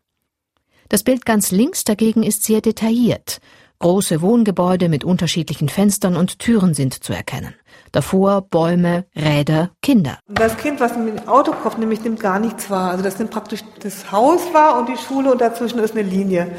Das 0.89 1.03
Bild 1.03 1.25
ganz 1.25 1.51
links 1.51 1.83
dagegen 1.83 2.23
ist 2.23 2.43
sehr 2.43 2.61
detailliert. 2.61 3.39
Große 3.79 4.21
Wohngebäude 4.21 4.87
mit 4.87 5.03
unterschiedlichen 5.03 5.67
Fenstern 5.67 6.15
und 6.15 6.39
Türen 6.39 6.73
sind 6.73 7.03
zu 7.03 7.11
erkennen. 7.11 7.55
Davor 7.91 8.41
Bäume, 8.41 9.05
Räder, 9.15 9.71
Kinder. 9.81 10.19
Das 10.27 10.57
Kind, 10.57 10.79
was 10.79 10.95
mit 10.97 11.19
dem 11.19 11.27
Auto 11.27 11.51
kommt, 11.51 11.79
nämlich 11.79 12.01
nimmt 12.01 12.19
gar 12.19 12.39
nichts 12.39 12.69
wahr. 12.69 12.91
Also 12.91 13.03
das 13.03 13.19
nimmt 13.19 13.31
praktisch 13.31 13.61
das 13.81 14.11
Haus 14.11 14.41
wahr 14.53 14.79
und 14.79 14.89
die 14.89 14.97
Schule 14.97 15.31
und 15.31 15.41
dazwischen 15.41 15.79
ist 15.79 15.95
eine 15.95 16.03
Linie. 16.03 16.51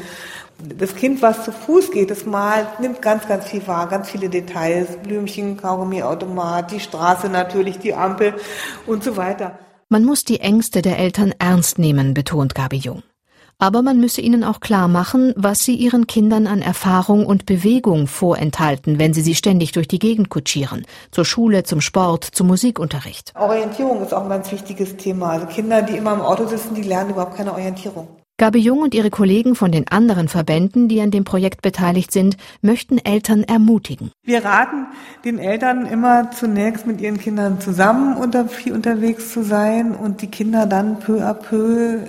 Das 0.59 0.95
Kind, 0.95 1.21
was 1.21 1.43
zu 1.43 1.51
Fuß 1.51 1.91
geht, 1.91 2.09
das 2.09 2.25
malt, 2.25 2.79
nimmt 2.79 3.01
ganz, 3.01 3.27
ganz 3.27 3.45
viel 3.45 3.65
wahr, 3.67 3.87
ganz 3.87 4.09
viele 4.09 4.29
Details. 4.29 4.97
Blümchen, 5.03 5.57
Kaugummiautomat, 5.57 6.71
die 6.71 6.79
Straße 6.79 7.29
natürlich, 7.29 7.79
die 7.79 7.93
Ampel 7.93 8.33
und 8.85 9.03
so 9.03 9.17
weiter. 9.17 9.59
Man 9.89 10.03
muss 10.03 10.23
die 10.23 10.39
Ängste 10.39 10.81
der 10.81 10.99
Eltern 10.99 11.33
ernst 11.39 11.79
nehmen, 11.79 12.13
betont 12.13 12.55
Gabi 12.55 12.77
Jung. 12.77 13.03
Aber 13.59 13.81
man 13.81 13.99
müsse 13.99 14.21
ihnen 14.21 14.43
auch 14.43 14.59
klar 14.59 14.87
machen, 14.87 15.33
was 15.35 15.65
sie 15.65 15.73
ihren 15.73 16.05
Kindern 16.05 16.45
an 16.45 16.61
Erfahrung 16.61 17.25
und 17.25 17.47
Bewegung 17.47 18.05
vorenthalten, 18.05 18.99
wenn 18.99 19.13
sie 19.13 19.21
sie 19.21 19.33
ständig 19.33 19.71
durch 19.71 19.87
die 19.87 19.97
Gegend 19.97 20.29
kutschieren. 20.29 20.85
Zur 21.09 21.25
Schule, 21.25 21.63
zum 21.63 21.81
Sport, 21.81 22.23
zum 22.23 22.45
Musikunterricht. 22.45 23.33
Orientierung 23.35 24.03
ist 24.03 24.13
auch 24.13 24.23
ein 24.23 24.29
ganz 24.29 24.51
wichtiges 24.51 24.95
Thema. 24.97 25.31
Also 25.31 25.47
Kinder, 25.47 25.81
die 25.81 25.97
immer 25.97 26.13
im 26.13 26.21
Auto 26.21 26.45
sitzen, 26.45 26.75
die 26.75 26.83
lernen 26.83 27.09
überhaupt 27.09 27.35
keine 27.35 27.51
Orientierung. 27.51 28.07
Gabi 28.39 28.59
Jung 28.59 28.83
und 28.83 28.93
ihre 28.93 29.09
Kollegen 29.09 29.55
von 29.55 29.71
den 29.71 29.87
anderen 29.87 30.27
Verbänden, 30.27 30.87
die 30.87 31.01
an 31.01 31.09
dem 31.09 31.23
Projekt 31.23 31.63
beteiligt 31.63 32.11
sind, 32.11 32.37
möchten 32.61 32.99
Eltern 32.99 33.41
ermutigen. 33.41 34.11
Wir 34.23 34.45
raten 34.45 34.85
den 35.25 35.39
Eltern 35.39 35.87
immer 35.87 36.29
zunächst 36.29 36.85
mit 36.85 37.01
ihren 37.01 37.17
Kindern 37.17 37.59
zusammen 37.59 38.15
unter, 38.15 38.47
viel 38.47 38.73
unterwegs 38.73 39.33
zu 39.33 39.41
sein 39.41 39.95
und 39.95 40.21
die 40.21 40.27
Kinder 40.27 40.67
dann 40.67 40.99
peu 40.99 41.23
à 41.23 41.33
peu 41.33 42.01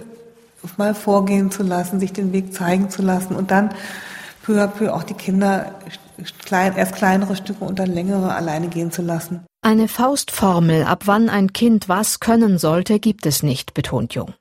mal 0.77 0.95
vorgehen 0.95 1.51
zu 1.51 1.63
lassen, 1.63 2.01
sich 2.01 2.13
den 2.13 2.33
Weg 2.33 2.53
zeigen 2.53 2.91
zu 2.91 3.03
lassen 3.03 3.35
und 3.35 3.51
dann 3.51 3.71
peu 4.43 4.63
à 4.63 4.67
peu 4.67 4.93
auch 4.93 5.03
die 5.03 5.15
Kinder 5.15 5.75
klein, 6.45 6.77
erst 6.77 6.95
kleinere 6.95 7.37
Stücke 7.37 7.65
und 7.65 7.79
dann 7.79 7.93
längere 7.93 8.35
alleine 8.35 8.69
gehen 8.69 8.91
zu 8.91 9.03
lassen. 9.03 9.45
Eine 9.63 9.89
Faustformel, 9.89 10.85
ab 10.85 11.03
wann 11.07 11.29
ein 11.29 11.53
Kind 11.53 11.89
was 11.89 12.21
können 12.21 12.59
sollte, 12.59 12.99
gibt 12.99 13.27
es 13.27 13.43
nicht, 13.43 13.75
betont 13.75 14.15
Jung. 14.15 14.35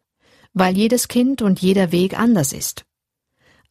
Weil 0.53 0.77
jedes 0.77 1.07
Kind 1.07 1.41
und 1.41 1.59
jeder 1.59 1.91
Weg 1.91 2.19
anders 2.19 2.53
ist. 2.53 2.83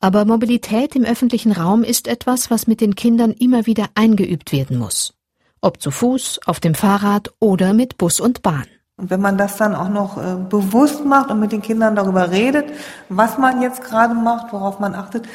Aber 0.01 0.25
Mobilität 0.25 0.95
im 0.95 1.05
öffentlichen 1.05 1.53
Raum 1.53 1.83
ist 1.83 2.07
etwas, 2.07 2.51
was 2.51 2.67
mit 2.67 2.81
den 2.81 2.95
Kindern 2.95 3.33
immer 3.33 3.67
wieder 3.67 3.89
eingeübt 3.95 4.53
werden 4.53 4.77
muss. 4.79 5.15
Ob 5.61 5.81
zu 5.81 5.91
Fuß, 5.91 6.41
auf 6.47 6.61
dem 6.61 6.75
Fahrrad 6.75 7.33
oder 7.41 7.73
mit 7.73 7.97
Bus 7.97 8.21
und 8.21 8.43
Bahn. 8.43 8.67
Und 8.99 9.11
wenn 9.11 9.21
man 9.21 9.37
das 9.37 9.59
dann 9.59 9.75
auch 9.75 9.91
noch 9.91 10.17
äh, 10.17 10.37
bewusst 10.37 11.05
macht 11.05 11.31
und 11.31 11.39
mit 11.39 11.53
den 11.53 11.61
Kindern 11.61 11.97
darüber 11.97 12.31
redet, 12.31 12.73
was 13.11 13.37
man 13.37 13.61
jetzt 13.61 13.83
gerade 13.85 14.15
macht, 14.15 14.55
worauf 14.55 14.79
man 14.79 14.95
achtet, 14.95 15.29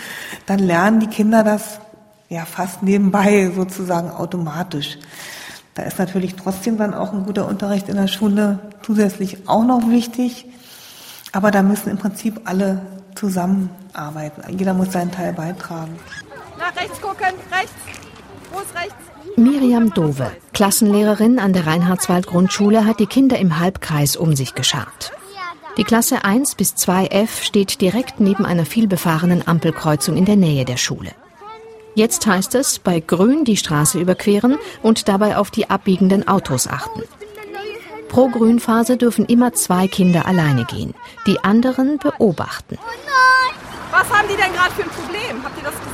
dann 0.48 0.58
lernen 0.58 1.00
die 1.00 1.08
Kinder 1.08 1.44
das 1.44 1.80
ja 2.28 2.46
fast 2.46 2.82
nebenbei 2.82 3.52
sozusagen 3.56 4.10
automatisch. 4.10 4.98
Da 5.76 5.84
ist 5.84 6.00
natürlich 6.00 6.36
trotzdem 6.36 6.78
dann 6.78 6.96
auch 6.96 7.14
ein 7.14 7.24
guter 7.24 7.48
Unterricht 7.48 7.88
in 7.88 7.98
der 7.98 8.08
Schule 8.08 8.58
zusätzlich 8.82 9.48
auch 9.48 9.64
noch 9.64 9.88
wichtig. 9.90 10.48
Aber 11.32 11.52
da 11.52 11.62
müssen 11.62 11.92
im 11.92 11.98
Prinzip 12.00 12.42
alle 12.46 12.82
zusammenarbeiten. 13.14 14.42
Jeder 14.58 14.74
muss 14.74 14.92
seinen 14.92 15.12
Teil 15.12 15.34
beitragen. 15.34 16.00
Nach 16.58 16.76
rechts 16.76 17.00
gucken, 17.00 17.28
rechts. 17.52 17.74
Ist 18.52 18.76
rechts? 18.76 19.11
Miriam 19.38 19.94
Dove, 19.94 20.32
Klassenlehrerin 20.54 21.40
an 21.40 21.54
der 21.54 21.66
Reinhardswald-Grundschule, 21.66 22.86
hat 22.86 23.00
die 23.00 23.06
Kinder 23.06 23.40
im 23.40 23.60
Halbkreis 23.60 24.16
um 24.18 24.36
sich 24.36 24.56
geschart. 24.56 25.12
Die 25.78 25.86
Klasse 25.86 26.26
1 26.26 26.56
bis 26.56 26.76
2f 26.76 27.42
steht 27.42 27.80
direkt 27.80 28.20
neben 28.20 28.46
einer 28.46 28.66
vielbefahrenen 28.66 29.48
Ampelkreuzung 29.48 30.18
in 30.18 30.26
der 30.26 30.36
Nähe 30.36 30.66
der 30.66 30.78
Schule. 30.78 31.12
Jetzt 31.96 32.28
heißt 32.28 32.56
es, 32.56 32.80
bei 32.80 33.00
Grün 33.00 33.46
die 33.46 33.58
Straße 33.58 34.00
überqueren 34.00 34.58
und 34.82 35.08
dabei 35.08 35.38
auf 35.38 35.50
die 35.50 35.70
abbiegenden 35.70 36.28
Autos 36.28 36.68
achten. 36.68 37.04
Pro 38.10 38.28
Grünphase 38.28 38.98
dürfen 38.98 39.26
immer 39.26 39.54
zwei 39.54 39.88
Kinder 39.88 40.26
alleine 40.26 40.66
gehen, 40.66 40.94
die 41.26 41.42
anderen 41.42 41.98
beobachten. 41.98 42.78
Was 43.92 44.10
haben 44.10 44.28
die 44.28 44.36
denn 44.36 44.54
gerade 44.54 44.72
für 44.72 44.84
ein 44.84 44.90
Problem? 44.90 45.44
Habt 45.44 45.58
ihr 45.58 45.64
das 45.64 45.74
gesehen? 45.80 45.91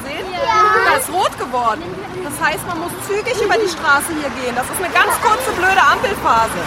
Ist 0.97 1.13
rot 1.13 1.37
geworden. 1.37 1.83
Das 2.23 2.33
heißt, 2.41 2.65
man 2.65 2.79
muss 2.79 2.91
zügig 3.07 3.39
über 3.43 3.53
die 3.53 3.69
Straße 3.69 4.09
hier 4.19 4.31
gehen. 4.41 4.55
Das 4.55 4.65
ist 4.65 4.81
eine 4.81 4.91
ganz 4.91 5.13
kurze, 5.21 5.51
blöde 5.51 5.79
Ampelphase. 5.79 6.61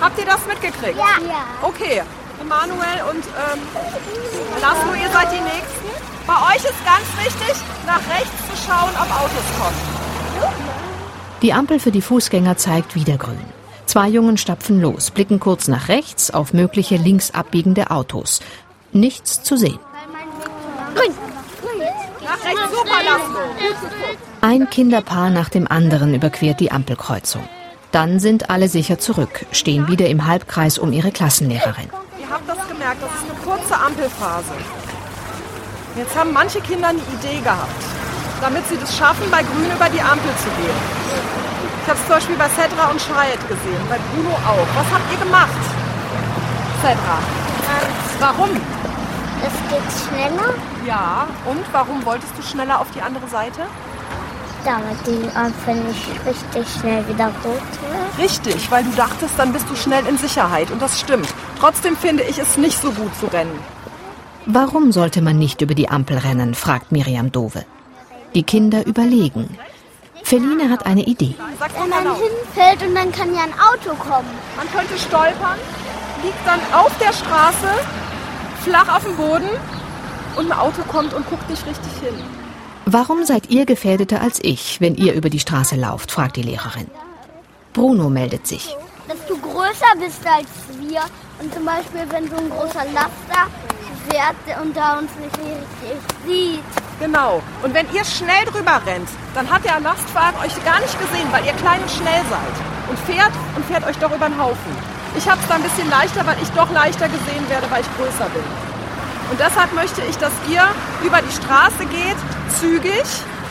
Habt 0.00 0.18
ihr 0.18 0.26
das 0.26 0.44
mitgekriegt? 0.46 0.98
Ja. 0.98 1.16
Okay. 1.62 2.02
Emanuel 2.40 3.00
und 3.10 3.24
ähm, 3.24 3.60
Laszlo, 4.60 4.92
ihr 4.94 5.10
seid 5.10 5.32
die 5.32 5.40
Nächsten. 5.40 5.88
Bei 6.26 6.34
euch 6.52 6.62
ist 6.62 6.84
ganz 6.84 7.06
wichtig, 7.24 7.56
nach 7.86 8.02
rechts 8.14 8.36
zu 8.50 8.68
schauen, 8.68 8.90
ob 8.94 9.10
Autos 9.10 9.46
kommen. 9.58 9.76
Die 11.40 11.54
Ampel 11.54 11.80
für 11.80 11.92
die 11.92 12.02
Fußgänger 12.02 12.58
zeigt 12.58 12.94
wieder 12.94 13.16
grün. 13.16 13.44
Zwei 13.86 14.08
Jungen 14.08 14.36
stapfen 14.36 14.80
los, 14.82 15.10
blicken 15.10 15.40
kurz 15.40 15.68
nach 15.68 15.88
rechts 15.88 16.30
auf 16.30 16.52
mögliche 16.52 16.96
links 16.96 17.30
abbiegende 17.30 17.90
Autos. 17.90 18.40
Nichts 18.92 19.42
zu 19.42 19.56
sehen. 19.56 19.78
Laszlo. 20.94 21.25
Ein 24.40 24.70
Kinderpaar 24.70 25.30
nach 25.30 25.48
dem 25.48 25.66
anderen 25.66 26.14
überquert 26.14 26.60
die 26.60 26.70
Ampelkreuzung. 26.70 27.48
Dann 27.92 28.20
sind 28.20 28.50
alle 28.50 28.68
sicher 28.68 28.98
zurück, 28.98 29.46
stehen 29.52 29.88
wieder 29.88 30.06
im 30.06 30.26
Halbkreis 30.26 30.78
um 30.78 30.92
ihre 30.92 31.10
Klassenlehrerin. 31.12 31.88
Ihr 32.20 32.28
habt 32.30 32.48
das 32.48 32.68
gemerkt, 32.68 33.02
das 33.02 33.10
ist 33.10 33.30
eine 33.30 33.38
kurze 33.42 33.76
Ampelphase. 33.76 34.52
Jetzt 35.96 36.14
haben 36.14 36.32
manche 36.32 36.60
Kinder 36.60 36.88
eine 36.88 36.98
Idee 36.98 37.40
gehabt, 37.42 37.82
damit 38.40 38.68
sie 38.68 38.76
das 38.76 38.96
schaffen, 38.96 39.30
bei 39.30 39.42
Grün 39.42 39.70
über 39.74 39.88
die 39.88 40.00
Ampel 40.00 40.30
zu 40.38 40.50
gehen. 40.60 40.76
Ich 41.82 41.88
habe 41.88 41.98
es 41.98 42.04
zum 42.04 42.14
Beispiel 42.16 42.36
bei 42.36 42.48
Cedra 42.50 42.90
und 42.90 43.00
Schreiet 43.00 43.40
gesehen, 43.48 43.82
bei 43.88 43.98
Bruno 44.12 44.34
auch. 44.34 44.68
Was 44.76 44.86
habt 44.92 45.10
ihr 45.12 45.18
gemacht, 45.24 45.62
Cedra? 46.82 47.18
Warum? 48.20 48.50
Es 49.46 49.54
geht 49.70 49.88
schneller, 50.04 50.54
Ja, 50.86 51.26
und 51.46 51.64
warum 51.72 52.04
wolltest 52.04 52.32
du 52.38 52.42
schneller 52.42 52.80
auf 52.80 52.90
die 52.92 53.02
andere 53.02 53.26
Seite? 53.28 53.62
damit 54.66 54.98
die 55.06 55.36
Ampel 55.36 55.76
nicht 55.84 56.10
richtig 56.26 56.80
schnell 56.80 57.06
wieder 57.08 57.26
rot 57.26 57.44
wird. 57.44 58.18
Richtig, 58.18 58.70
weil 58.70 58.82
du 58.82 58.90
dachtest, 58.96 59.38
dann 59.38 59.52
bist 59.52 59.70
du 59.70 59.76
schnell 59.76 60.04
in 60.06 60.18
Sicherheit. 60.18 60.70
Und 60.70 60.82
das 60.82 60.98
stimmt. 60.98 61.32
Trotzdem 61.60 61.96
finde 61.96 62.24
ich 62.24 62.38
es 62.38 62.56
nicht 62.56 62.80
so 62.80 62.90
gut 62.90 63.14
zu 63.20 63.26
rennen. 63.26 63.56
Warum 64.44 64.92
sollte 64.92 65.22
man 65.22 65.38
nicht 65.38 65.62
über 65.62 65.74
die 65.74 65.88
Ampel 65.88 66.18
rennen, 66.18 66.54
fragt 66.54 66.90
Miriam 66.90 67.30
Dove. 67.30 67.64
Die 68.34 68.42
Kinder 68.42 68.84
überlegen. 68.84 69.56
Feline 70.24 70.68
hat 70.68 70.84
eine 70.84 71.04
Idee. 71.04 71.36
Wenn 71.58 71.88
man 71.88 72.16
hinfällt 72.16 72.88
und 72.88 72.94
dann 72.96 73.12
kann 73.12 73.32
ja 73.34 73.42
ein 73.42 73.54
Auto 73.54 73.94
kommen. 73.94 74.28
Man 74.56 74.68
könnte 74.72 74.98
stolpern, 74.98 75.58
liegt 76.24 76.44
dann 76.44 76.60
auf 76.72 76.90
der 76.98 77.12
Straße, 77.12 77.68
flach 78.64 78.96
auf 78.96 79.04
dem 79.04 79.16
Boden 79.16 79.48
und 80.36 80.52
ein 80.52 80.58
Auto 80.58 80.82
kommt 80.82 81.14
und 81.14 81.28
guckt 81.28 81.48
nicht 81.48 81.66
richtig 81.66 81.92
hin. 82.00 82.14
Warum 82.84 83.24
seid 83.24 83.50
ihr 83.50 83.66
gefährdeter 83.66 84.20
als 84.20 84.38
ich, 84.42 84.80
wenn 84.80 84.94
ihr 84.94 85.14
über 85.14 85.28
die 85.28 85.40
Straße 85.40 85.74
lauft, 85.76 86.12
fragt 86.12 86.36
die 86.36 86.42
Lehrerin. 86.42 86.88
Bruno 87.72 88.08
meldet 88.08 88.46
sich. 88.46 88.76
Dass 89.08 89.18
du 89.26 89.36
größer 89.38 89.92
bist 89.98 90.24
als 90.26 90.48
wir 90.78 91.02
und 91.40 91.52
zum 91.52 91.64
Beispiel, 91.64 92.06
wenn 92.10 92.30
so 92.30 92.36
ein 92.36 92.48
großer 92.48 92.84
Laster 92.94 93.50
fährt 94.08 94.62
und 94.62 94.76
da 94.76 94.98
uns 94.98 95.10
nicht 95.20 95.36
richtig 95.38 95.98
sieht. 96.26 96.62
Genau. 97.00 97.42
Und 97.62 97.74
wenn 97.74 97.86
ihr 97.92 98.04
schnell 98.04 98.44
drüber 98.46 98.80
rennt, 98.86 99.08
dann 99.34 99.50
hat 99.50 99.64
der 99.64 99.80
Lastwagen 99.80 100.38
euch 100.40 100.64
gar 100.64 100.80
nicht 100.80 100.98
gesehen, 100.98 101.28
weil 101.30 101.44
ihr 101.44 101.52
klein 101.54 101.82
und 101.82 101.90
schnell 101.90 102.22
seid. 102.30 102.56
Und 102.88 102.98
fährt 103.00 103.32
und 103.56 103.64
fährt 103.66 103.84
euch 103.84 103.98
doch 103.98 104.14
über 104.14 104.28
den 104.28 104.40
Haufen. 104.40 104.72
Ich 105.18 105.28
habe 105.28 105.40
es 105.40 105.48
da 105.48 105.56
ein 105.56 105.62
bisschen 105.62 105.90
leichter, 105.90 106.24
weil 106.26 106.36
ich 106.42 106.48
doch 106.50 106.70
leichter 106.70 107.08
gesehen 107.08 107.48
werde, 107.48 107.70
weil 107.70 107.82
ich 107.82 107.96
größer 107.96 108.28
bin. 108.30 108.65
Und 109.30 109.40
deshalb 109.40 109.74
möchte 109.74 110.02
ich, 110.08 110.16
dass 110.16 110.32
ihr 110.50 110.62
über 111.04 111.20
die 111.20 111.32
Straße 111.32 111.84
geht, 111.86 112.16
zügig, 112.60 113.04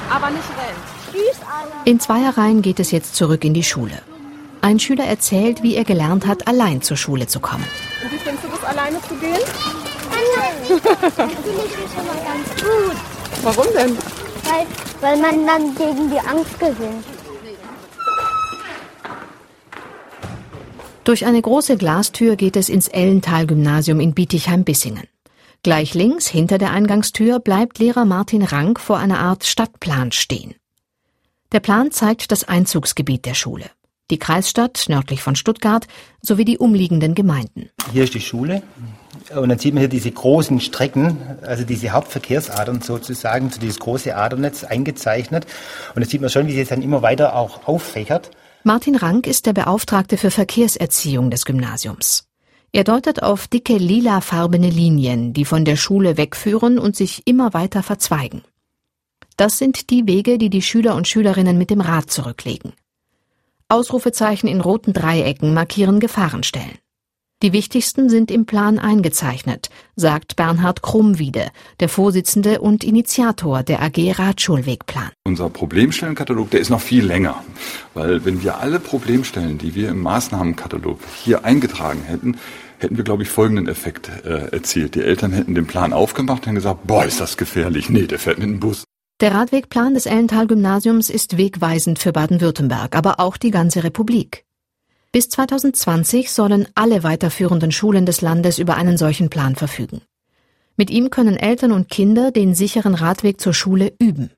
aber 0.10 0.30
nicht 0.30 0.50
rennt. 0.50 0.96
In 1.86 2.00
Zweierreihen 2.00 2.62
geht 2.62 2.80
es 2.80 2.92
jetzt 2.92 3.16
zurück 3.16 3.44
in 3.44 3.54
die 3.54 3.64
Schule. 3.64 4.02
Ein 4.62 4.80
Schüler 4.80 5.06
erzählt, 5.06 5.64
wie 5.64 5.76
er 5.76 5.84
gelernt 5.84 6.26
hat, 6.26 6.48
allein 6.48 6.82
zur 6.82 6.98
Schule 6.98 7.28
zu 7.28 7.40
kommen. 7.40 7.66
Und 8.04 8.12
wie 8.12 8.18
findest 8.18 8.46
du 8.46 8.50
das, 8.50 8.64
alleine 8.64 9.02
zu 9.02 9.16
gehen? 9.16 9.38
Das 10.68 10.78
finde 11.16 11.64
ich 11.66 11.94
schon 11.94 12.08
mal 12.08 12.18
ganz 12.26 12.50
gut. 12.62 12.98
Warum 13.44 13.66
denn? 13.78 13.98
Weil, 14.44 14.66
weil 15.02 15.18
man 15.22 15.46
dann 15.46 15.76
gegen 15.76 16.10
die 16.10 16.20
Angst 16.20 16.60
gewinnt. 16.60 17.06
Durch 21.04 21.26
eine 21.28 21.42
große 21.42 21.78
Glastür 21.78 22.36
geht 22.36 22.58
es 22.58 22.68
ins 22.68 22.88
Ellental-Gymnasium 22.88 24.00
in 24.00 24.14
Bietigheim-Bissingen. 24.16 25.04
Gleich 25.66 25.96
links, 25.96 26.28
hinter 26.28 26.60
der 26.60 26.70
Eingangstür, 26.70 27.40
bleibt 27.40 27.80
Lehrer 27.80 28.06
Martin 28.06 28.44
Rank 28.44 28.80
vor 28.80 29.00
einer 29.00 29.18
Art 29.18 29.46
Stadtplan 29.46 30.12
stehen. 30.12 30.54
Der 31.54 31.60
Plan 31.60 31.90
zeigt 31.90 32.32
das 32.32 32.44
Einzugsgebiet 32.44 33.26
der 33.26 33.34
Schule. 33.34 33.66
Die 34.12 34.20
Kreisstadt 34.20 34.86
nördlich 34.90 35.24
von 35.24 35.36
Stuttgart 35.36 35.88
sowie 36.22 36.46
die 36.46 36.60
umliegenden 36.60 37.16
Gemeinden. 37.16 37.72
Hier 37.92 38.04
ist 38.04 38.14
die 38.14 38.22
Schule. 38.22 38.62
Und 39.36 39.50
dann 39.50 39.58
sieht 39.58 39.74
man 39.74 39.80
hier 39.80 39.90
diese 39.90 40.12
großen 40.12 40.60
Strecken, 40.60 41.18
also 41.42 41.64
diese 41.64 41.90
Hauptverkehrsadern 41.90 42.84
sozusagen, 42.84 43.50
so 43.50 43.60
dieses 43.60 43.80
große 43.80 44.16
Adernetz 44.16 44.64
eingezeichnet. 44.64 45.48
Und 45.96 46.06
da 46.06 46.08
sieht 46.08 46.22
man 46.22 46.30
schon, 46.30 46.46
wie 46.46 46.52
sich 46.52 46.62
das 46.62 46.70
dann 46.70 46.84
immer 46.84 47.02
weiter 47.02 47.36
auch 47.36 47.68
auffächert. 47.68 48.30
Martin 48.64 48.96
Rank 48.96 49.26
ist 49.26 49.48
der 49.48 49.54
Beauftragte 49.54 50.18
für 50.18 50.30
Verkehrserziehung 50.30 51.32
des 51.32 51.44
Gymnasiums. 51.44 52.28
Er 52.76 52.84
deutet 52.84 53.24
auf 53.24 53.48
dicke 53.48 53.78
lilafarbene 53.78 54.70
Linien, 54.70 55.32
die 55.32 55.46
von 55.46 55.64
der 55.64 55.78
Schule 55.78 56.18
wegführen 56.18 56.78
und 56.78 56.94
sich 56.94 57.22
immer 57.24 57.54
weiter 57.54 57.84
verzweigen. 57.84 58.42
Das 59.38 59.58
sind 59.58 59.90
die 59.92 60.06
Wege, 60.08 60.38
die 60.38 60.50
die 60.50 60.62
Schüler 60.62 60.96
und 60.96 61.08
Schülerinnen 61.08 61.58
mit 61.58 61.70
dem 61.70 61.80
Rad 61.80 62.12
zurücklegen. 62.12 62.74
Ausrufezeichen 63.70 64.50
in 64.50 64.60
roten 64.60 64.92
Dreiecken 64.92 65.54
markieren 65.54 66.02
Gefahrenstellen. 66.02 66.78
Die 67.44 67.54
wichtigsten 67.54 68.10
sind 68.10 68.30
im 68.32 68.46
Plan 68.46 68.78
eingezeichnet, 68.80 69.70
sagt 69.96 70.36
Bernhard 70.36 70.82
Krummwiede, 70.82 71.52
der 71.80 71.90
Vorsitzende 71.90 72.60
und 72.60 72.84
Initiator 72.84 73.64
der 73.64 73.84
AG 73.84 74.20
Radschulwegplan. 74.20 75.12
Unser 75.26 75.50
Problemstellenkatalog, 75.50 76.50
der 76.50 76.60
ist 76.60 76.70
noch 76.70 76.82
viel 76.82 77.06
länger, 77.06 77.42
weil 77.94 78.26
wenn 78.26 78.42
wir 78.42 78.58
alle 78.60 78.80
Problemstellen, 78.80 79.58
die 79.58 79.76
wir 79.76 79.90
im 79.90 80.02
Maßnahmenkatalog 80.02 81.00
hier 81.24 81.46
eingetragen 81.46 82.04
hätten, 82.04 82.38
hätten 82.86 82.98
wir, 82.98 83.04
glaube 83.04 83.24
ich, 83.24 83.30
folgenden 83.30 83.68
Effekt 83.68 84.10
äh, 84.24 84.52
erzielt. 84.54 84.96
Die 84.96 85.02
Eltern 85.02 85.34
hätten 85.34 85.56
den 85.56 85.68
Plan 85.68 85.92
aufgemacht 85.92 86.48
und 86.48 86.56
gesagt, 86.56 86.88
boah, 86.88 87.04
ist 87.04 87.20
das 87.20 87.36
gefährlich. 87.36 87.90
Nee, 87.90 88.08
der 88.08 88.20
fährt 88.20 88.40
mit 88.40 88.48
dem 88.48 88.60
Bus. 88.60 88.86
Der 89.22 89.34
Radwegplan 89.34 89.94
des 89.94 90.06
Ellental-Gymnasiums 90.06 91.10
ist 91.10 91.38
wegweisend 91.38 92.00
für 92.00 92.12
Baden-Württemberg, 92.12 92.96
aber 92.96 93.20
auch 93.20 93.38
die 93.38 93.52
ganze 93.52 93.84
Republik. 93.84 94.46
Bis 95.12 95.30
2020 95.30 96.32
sollen 96.32 96.68
alle 96.76 97.04
weiterführenden 97.04 97.72
Schulen 97.72 98.06
des 98.06 98.22
Landes 98.22 98.60
über 98.60 98.76
einen 98.76 98.98
solchen 98.98 99.30
Plan 99.30 99.56
verfügen. 99.56 100.02
Mit 100.78 100.90
ihm 100.90 101.10
können 101.10 101.38
Eltern 101.38 101.72
und 101.72 101.90
Kinder 101.90 102.32
den 102.32 102.54
sicheren 102.54 102.94
Radweg 102.94 103.40
zur 103.40 103.54
Schule 103.54 103.94
üben. 104.00 104.32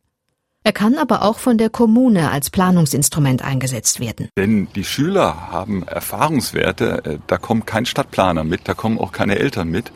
Er 0.67 0.73
kann 0.73 0.97
aber 0.97 1.21
auch 1.21 1.39
von 1.39 1.57
der 1.57 1.69
Kommune 1.69 2.29
als 2.29 2.49
Planungsinstrument 2.49 3.41
eingesetzt 3.41 4.01
werden. 4.01 4.27
Denn 4.35 4.67
die 4.75 4.83
Schüler 4.83 5.49
haben 5.49 5.87
Erfahrungswerte, 5.87 7.05
äh, 7.05 7.17
da 7.25 7.37
kommt 7.37 7.65
kein 7.65 7.85
Stadtplaner 7.85 8.43
mit, 8.43 8.67
da 8.67 8.73
kommen 8.73 8.99
auch 8.99 9.13
keine 9.13 9.39
Eltern 9.39 9.69
mit. 9.69 9.93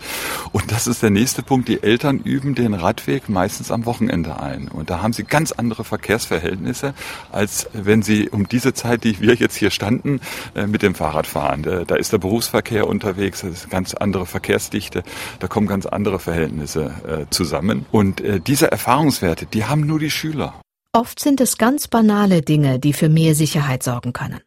Und 0.54 0.72
das 0.72 0.88
ist 0.88 1.04
der 1.04 1.10
nächste 1.10 1.44
Punkt, 1.44 1.68
die 1.68 1.84
Eltern 1.84 2.20
üben 2.20 2.56
den 2.56 2.74
Radweg 2.74 3.28
meistens 3.28 3.70
am 3.70 3.86
Wochenende 3.86 4.40
ein. 4.40 4.70
Und 4.70 4.90
da 4.90 5.02
haben 5.02 5.12
sie 5.12 5.26
ganz 5.26 5.52
andere 5.52 5.84
Verkehrsverhältnisse, 5.84 6.94
als 7.34 7.68
wenn 7.74 8.02
sie 8.02 8.30
um 8.30 8.48
diese 8.48 8.74
Zeit, 8.74 9.04
die 9.04 9.20
wir 9.20 9.34
jetzt 9.34 9.58
hier 9.58 9.72
standen, 9.72 10.22
äh, 10.56 10.68
mit 10.68 10.84
dem 10.84 10.96
Fahrrad 10.96 11.28
fahren. 11.28 11.66
Äh, 11.66 11.86
da 11.86 11.96
ist 11.96 12.14
der 12.14 12.20
Berufsverkehr 12.20 12.88
unterwegs, 12.88 13.42
das 13.42 13.52
ist 13.52 13.70
ganz 13.70 13.94
andere 13.94 14.26
Verkehrsdichte, 14.26 15.04
da 15.40 15.50
kommen 15.50 15.68
ganz 15.68 15.86
andere 15.86 16.18
Verhältnisse 16.18 17.28
zusammen. 17.30 17.86
Und 17.92 18.24
diese 18.48 18.72
Erfahrungswerte, 18.72 19.46
die 19.48 19.66
haben 19.66 19.86
nur 19.86 20.00
die 20.00 20.10
Schüler. 20.10 20.61
Oft 20.94 21.22
sind 21.22 21.40
es 21.40 21.58
ganz 21.58 21.88
banale 21.88 22.42
Dinge, 22.42 22.78
die 22.78 22.92
für 22.92 23.08
mehr 23.08 23.34
Sicherheit 23.34 23.82
sorgen 23.82 24.12
können. 24.12 24.42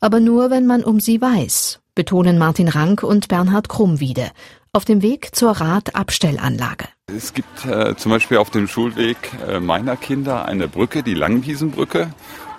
Aber 0.00 0.18
nur, 0.18 0.50
wenn 0.50 0.66
man 0.66 0.82
um 0.82 0.98
sie 0.98 1.20
weiß, 1.20 1.78
betonen 1.94 2.36
Martin 2.36 2.66
Rank 2.66 3.04
und 3.04 3.28
Bernhard 3.28 3.68
Krummwiede 3.68 4.32
auf 4.72 4.84
dem 4.84 5.02
Weg 5.02 5.36
zur 5.36 5.52
Radabstellanlage. 5.52 6.86
Es 7.06 7.32
gibt 7.32 7.64
äh, 7.64 7.94
zum 7.96 8.10
Beispiel 8.10 8.38
auf 8.38 8.50
dem 8.50 8.66
Schulweg 8.66 9.18
äh, 9.46 9.60
meiner 9.60 9.96
Kinder 9.96 10.46
eine 10.46 10.66
Brücke, 10.66 11.04
die 11.04 11.14
Langwiesenbrücke. 11.14 12.12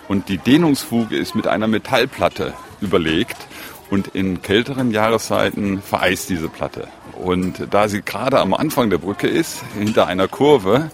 Und 0.07 0.29
die 0.29 0.37
Dehnungsfuge 0.37 1.17
ist 1.17 1.35
mit 1.35 1.45
einer 1.45 1.67
Metallplatte 1.67 2.53
überlegt. 2.79 3.35
Und 3.89 4.07
in 4.15 4.41
kälteren 4.41 4.91
Jahreszeiten 4.91 5.81
vereist 5.81 6.29
diese 6.29 6.47
Platte. 6.47 6.87
Und 7.15 7.67
da 7.69 7.89
sie 7.89 8.01
gerade 8.01 8.39
am 8.39 8.53
Anfang 8.53 8.89
der 8.89 8.97
Brücke 8.97 9.27
ist, 9.27 9.61
hinter 9.77 10.07
einer 10.07 10.29
Kurve, 10.29 10.89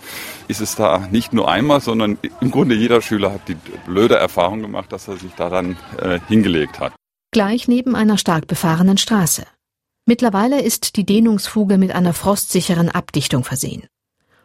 ist 0.48 0.62
es 0.62 0.76
da 0.76 1.08
nicht 1.12 1.34
nur 1.34 1.50
einmal, 1.50 1.82
sondern 1.82 2.18
im 2.42 2.52
Grunde 2.52 2.76
jeder 2.76 3.02
Schüler 3.02 3.34
hat 3.34 3.48
die 3.48 3.58
blöde 3.86 4.16
Erfahrung 4.16 4.62
gemacht, 4.62 4.92
dass 4.92 5.08
er 5.08 5.18
sich 5.18 5.32
da 5.36 5.50
dann 5.50 5.78
äh, 6.02 6.20
hingelegt 6.28 6.80
hat. 6.80 6.94
Gleich 7.32 7.68
neben 7.68 7.96
einer 7.96 8.18
stark 8.18 8.48
befahrenen 8.48 8.98
Straße. 8.98 9.46
Mittlerweile 10.06 10.62
ist 10.62 10.98
die 10.98 11.06
Dehnungsfuge 11.06 11.78
mit 11.78 11.94
einer 11.94 12.14
frostsicheren 12.14 12.90
Abdichtung 12.90 13.44
versehen. 13.44 13.88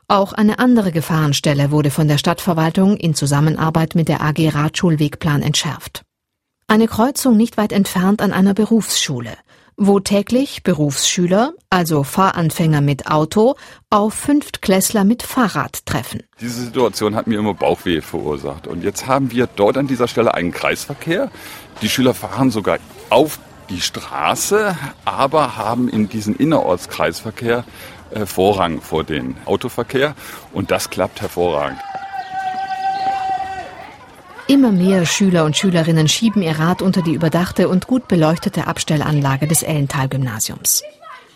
Auch 0.09 0.33
eine 0.33 0.59
andere 0.59 0.91
Gefahrenstelle 0.91 1.71
wurde 1.71 1.91
von 1.91 2.09
der 2.09 2.19
Stadtverwaltung 2.19 2.97
in 2.97 3.15
Zusammenarbeit 3.15 3.95
mit 3.95 4.09
der 4.09 4.23
AG 4.23 4.49
Radschulwegplan 4.55 5.43
entschärft. 5.43 6.03
Eine 6.67 6.89
Kreuzung 6.89 7.37
nicht 7.37 7.57
weit 7.57 7.73
entfernt 7.73 8.23
an 8.23 8.33
einer 8.33 8.55
Berufsschule– 8.55 9.37
wo 9.83 9.99
täglich 9.99 10.63
Berufsschüler, 10.63 11.55
also 11.71 12.03
Fahranfänger 12.03 12.83
mit 12.83 13.07
Auto, 13.07 13.57
auf 13.89 14.13
Fünftklässler 14.13 15.05
mit 15.05 15.23
Fahrrad 15.23 15.87
treffen. 15.87 16.23
Diese 16.39 16.65
Situation 16.65 17.15
hat 17.17 17.27
mir 17.27 17.39
immer 17.39 17.55
Bauchweh 17.55 18.03
verursacht. 18.03 18.67
Und 18.67 18.85
jetzt 18.85 19.07
haben 19.07 19.31
wir 19.31 19.49
dort 19.57 19.79
an 19.79 19.87
dieser 19.87 20.07
Stelle 20.07 20.35
einen 20.35 20.53
Kreisverkehr. 20.53 21.31
Die 21.81 21.89
Schüler 21.89 22.13
fahren 22.13 22.51
sogar 22.51 22.77
auf 23.09 23.39
die 23.71 23.81
Straße, 23.81 24.77
aber 25.07 25.57
haben 25.57 25.89
in 25.89 26.11
diesen 26.11 26.37
Innerortskreisverkehr 26.37 27.65
äh, 28.11 28.27
Vorrang 28.27 28.83
vor 28.83 29.03
den 29.03 29.37
Autoverkehr. 29.47 30.15
Und 30.53 30.71
das 30.71 30.91
klappt 30.91 31.23
hervorragend. 31.23 31.81
Immer 34.51 34.73
mehr 34.73 35.07
Schüler 35.07 35.45
und 35.45 35.57
Schülerinnen 35.57 36.09
schieben 36.09 36.43
ihr 36.43 36.59
Rad 36.59 36.83
unter 36.83 37.03
die 37.03 37.15
überdachte 37.15 37.69
und 37.69 37.87
gut 37.87 38.09
beleuchtete 38.09 38.67
Abstellanlage 38.67 39.47
des 39.47 39.63
Ellental-Gymnasiums. 39.63 40.83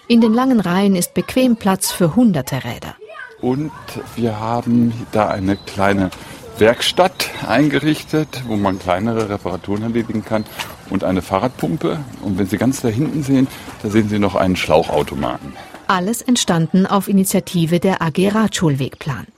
In 0.09 0.20
den 0.20 0.35
langen 0.35 0.59
Reihen 0.59 0.96
ist 0.96 1.14
bequem 1.14 1.55
Platz 1.55 1.92
für 1.92 2.16
hunderte 2.16 2.64
Räder. 2.64 2.96
Und 3.40 3.70
wir 4.16 4.40
haben 4.40 4.92
da 5.12 5.29
eine 5.29 5.55
kleine 5.55 6.11
Werkstatt 6.59 7.31
eingerichtet, 7.46 8.42
wo 8.48 8.57
man 8.57 8.81
kleinere 8.81 9.29
Reparaturen 9.29 9.85
erledigen 9.85 10.24
kann 10.24 10.44
und 10.90 11.05
eine 11.05 11.22
Fahrradpumpe. 11.22 12.00
Und 12.20 12.37
wenn 12.37 12.48
Sie 12.48 12.59
ganz 12.59 12.81
da 12.81 12.88
hinten 12.88 13.22
sehen, 13.22 13.46
da 13.85 13.90
sehen 13.90 14.09
Sie 14.09 14.18
noch 14.18 14.35
einen 14.35 14.57
Schlauchautomaten. 14.57 15.53
Alles 15.87 16.20
entstanden 16.20 16.85
auf 16.85 17.07
Initiative 17.07 17.79
der 17.79 18.03
AG 18.03 18.35
Radschulwegplan. 18.35 19.29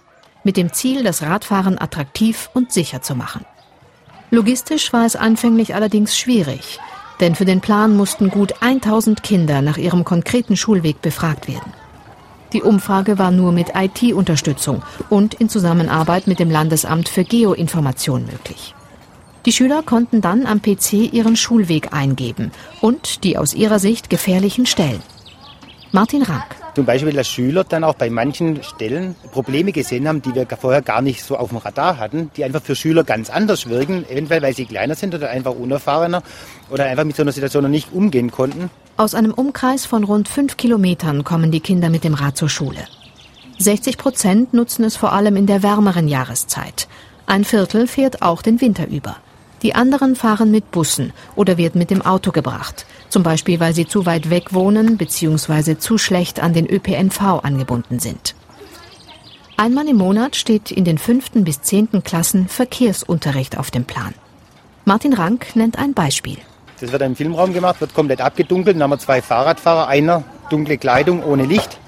Mit 0.45 0.57
dem 0.57 0.73
Ziel, 0.73 1.05
das 1.05 1.21
Radfahren 1.21 1.79
attraktiv 1.79 2.49
und 2.55 2.73
sicher 2.73 3.03
zu 3.03 3.15
machen. 3.15 3.45
Logistisch 4.31 4.93
war 4.93 5.07
es 5.07 5.17
anfänglich 5.17 5.75
allerdings 5.75 6.19
schwierig, 6.19 6.79
denn 7.21 7.35
für 7.35 7.45
den 7.45 7.61
Plan 7.61 7.97
mussten 7.97 8.29
gut 8.29 8.55
1000 8.61 9.23
Kinder 9.23 9.63
nach 9.63 9.79
ihrem 9.79 10.05
konkreten 10.05 10.57
Schulweg 10.57 11.01
befragt 11.01 11.49
werden. 11.49 11.73
Die 12.53 12.63
Umfrage 12.63 13.19
war 13.19 13.31
nur 13.31 13.53
mit 13.53 13.73
IT-Unterstützung 13.75 14.83
und 15.11 15.35
in 15.35 15.49
Zusammenarbeit 15.49 16.27
mit 16.27 16.39
dem 16.39 16.51
Landesamt 16.51 17.09
für 17.09 17.25
Geoinformation 17.25 18.27
möglich. 18.27 18.75
Die 19.47 19.53
Schüler 19.53 19.83
konnten 19.83 20.21
dann 20.21 20.45
am 20.45 20.61
PC 20.61 21.13
ihren 21.13 21.37
Schulweg 21.37 21.93
eingeben 21.93 22.51
und 22.81 23.23
die 23.23 23.39
aus 23.39 23.55
ihrer 23.55 23.79
Sicht 23.79 24.11
gefährlichen 24.11 24.67
Stellen. 24.67 25.03
Martin 25.93 26.23
Rank. 26.23 26.66
Zum 26.77 26.85
Beispiel, 26.85 27.15
dass 27.15 27.27
Schüler 27.27 27.65
dann 27.65 27.85
auch 27.85 27.95
bei 27.95 28.11
manchen 28.11 28.63
Stellen 28.63 29.15
Probleme 29.33 29.73
gesehen 29.73 30.07
haben, 30.07 30.21
die 30.21 30.35
wir 30.35 30.47
vorher 30.61 30.83
gar 30.83 31.01
nicht 31.01 31.23
so 31.23 31.39
auf 31.39 31.49
dem 31.49 31.57
Radar 31.57 31.97
hatten, 31.97 32.31
die 32.37 32.45
einfach 32.45 32.61
für 32.61 32.77
Schüler 32.77 33.03
ganz 33.03 33.31
anders 33.31 33.71
wirken, 33.71 34.05
eventuell 34.11 34.43
weil 34.43 34.55
sie 34.55 34.67
kleiner 34.67 34.95
sind 34.95 35.15
oder 35.15 35.31
einfach 35.31 35.55
unerfahrener 35.55 36.23
oder 36.69 36.85
einfach 36.85 37.05
mit 37.05 37.17
so 37.17 37.23
einer 37.23 37.33
Situation 37.33 37.63
noch 37.63 37.71
nicht 37.71 37.95
umgehen 37.95 38.31
konnten. 38.31 38.69
Aus 38.99 39.15
einem 39.15 39.33
Umkreis 39.33 39.87
von 39.87 40.05
rund 40.05 40.29
fünf 40.29 40.59
Kilometern 40.59 41.25
kommen 41.25 41.51
die 41.51 41.61
Kinder 41.61 41.89
mit 41.89 42.05
dem 42.05 42.13
Rad 42.13 42.37
zur 42.37 42.51
Schule. 42.51 42.85
60 43.57 43.97
Prozent 43.97 44.53
nutzen 44.53 44.85
es 44.85 44.97
vor 44.97 45.15
allem 45.15 45.37
in 45.37 45.47
der 45.47 45.63
wärmeren 45.63 46.09
Jahreszeit. 46.09 46.89
Ein 47.25 47.47
Viertel 47.47 47.87
fährt 47.87 48.21
auch 48.21 48.43
den 48.43 48.61
Winter 48.61 48.87
über. 48.87 49.17
Die 49.63 49.75
anderen 49.75 50.17
fahren 50.17 50.51
mit 50.51 50.71
Bussen 50.71 51.13
oder 51.35 51.57
werden 51.57 51.79
mit 51.79 51.91
dem 51.91 52.03
Auto 52.03 52.31
gebracht 52.31 52.87
zum 53.09 53.23
Beispiel 53.23 53.61
weil 53.61 53.75
sie 53.75 53.87
zu 53.87 54.07
weit 54.07 54.31
weg 54.31 54.53
wohnen 54.53 54.97
bzw. 54.97 55.79
zu 55.79 55.99
schlecht 55.99 56.41
an 56.41 56.53
den 56.53 56.69
ÖPNV 56.69 57.43
angebunden 57.43 57.99
sind. 57.99 58.35
Einmal 59.57 59.89
im 59.89 59.97
Monat 59.97 60.37
steht 60.37 60.71
in 60.71 60.85
den 60.85 60.99
fünften 60.99 61.45
bis 61.45 61.63
zehnten 61.63 62.03
Klassen 62.03 62.47
Verkehrsunterricht 62.47 63.57
auf 63.57 63.71
dem 63.71 63.85
Plan. 63.85 64.13
Martin 64.85 65.15
Rank 65.15 65.57
nennt 65.57 65.79
ein 65.79 65.95
Beispiel. 65.95 66.37
Das 66.79 66.93
wird 66.93 67.01
im 67.01 67.17
Filmraum 67.17 67.55
gemacht, 67.55 67.81
wird 67.81 67.95
komplett 67.95 68.21
abgedunkelt. 68.21 68.77
Dann 68.77 68.83
haben 68.83 68.91
wir 68.91 68.99
zwei 68.99 69.23
Fahrradfahrer, 69.23 69.89
einer 69.89 70.25
dunkle 70.51 70.77
Kleidung 70.77 71.25
ohne 71.25 71.47
Licht 71.47 71.79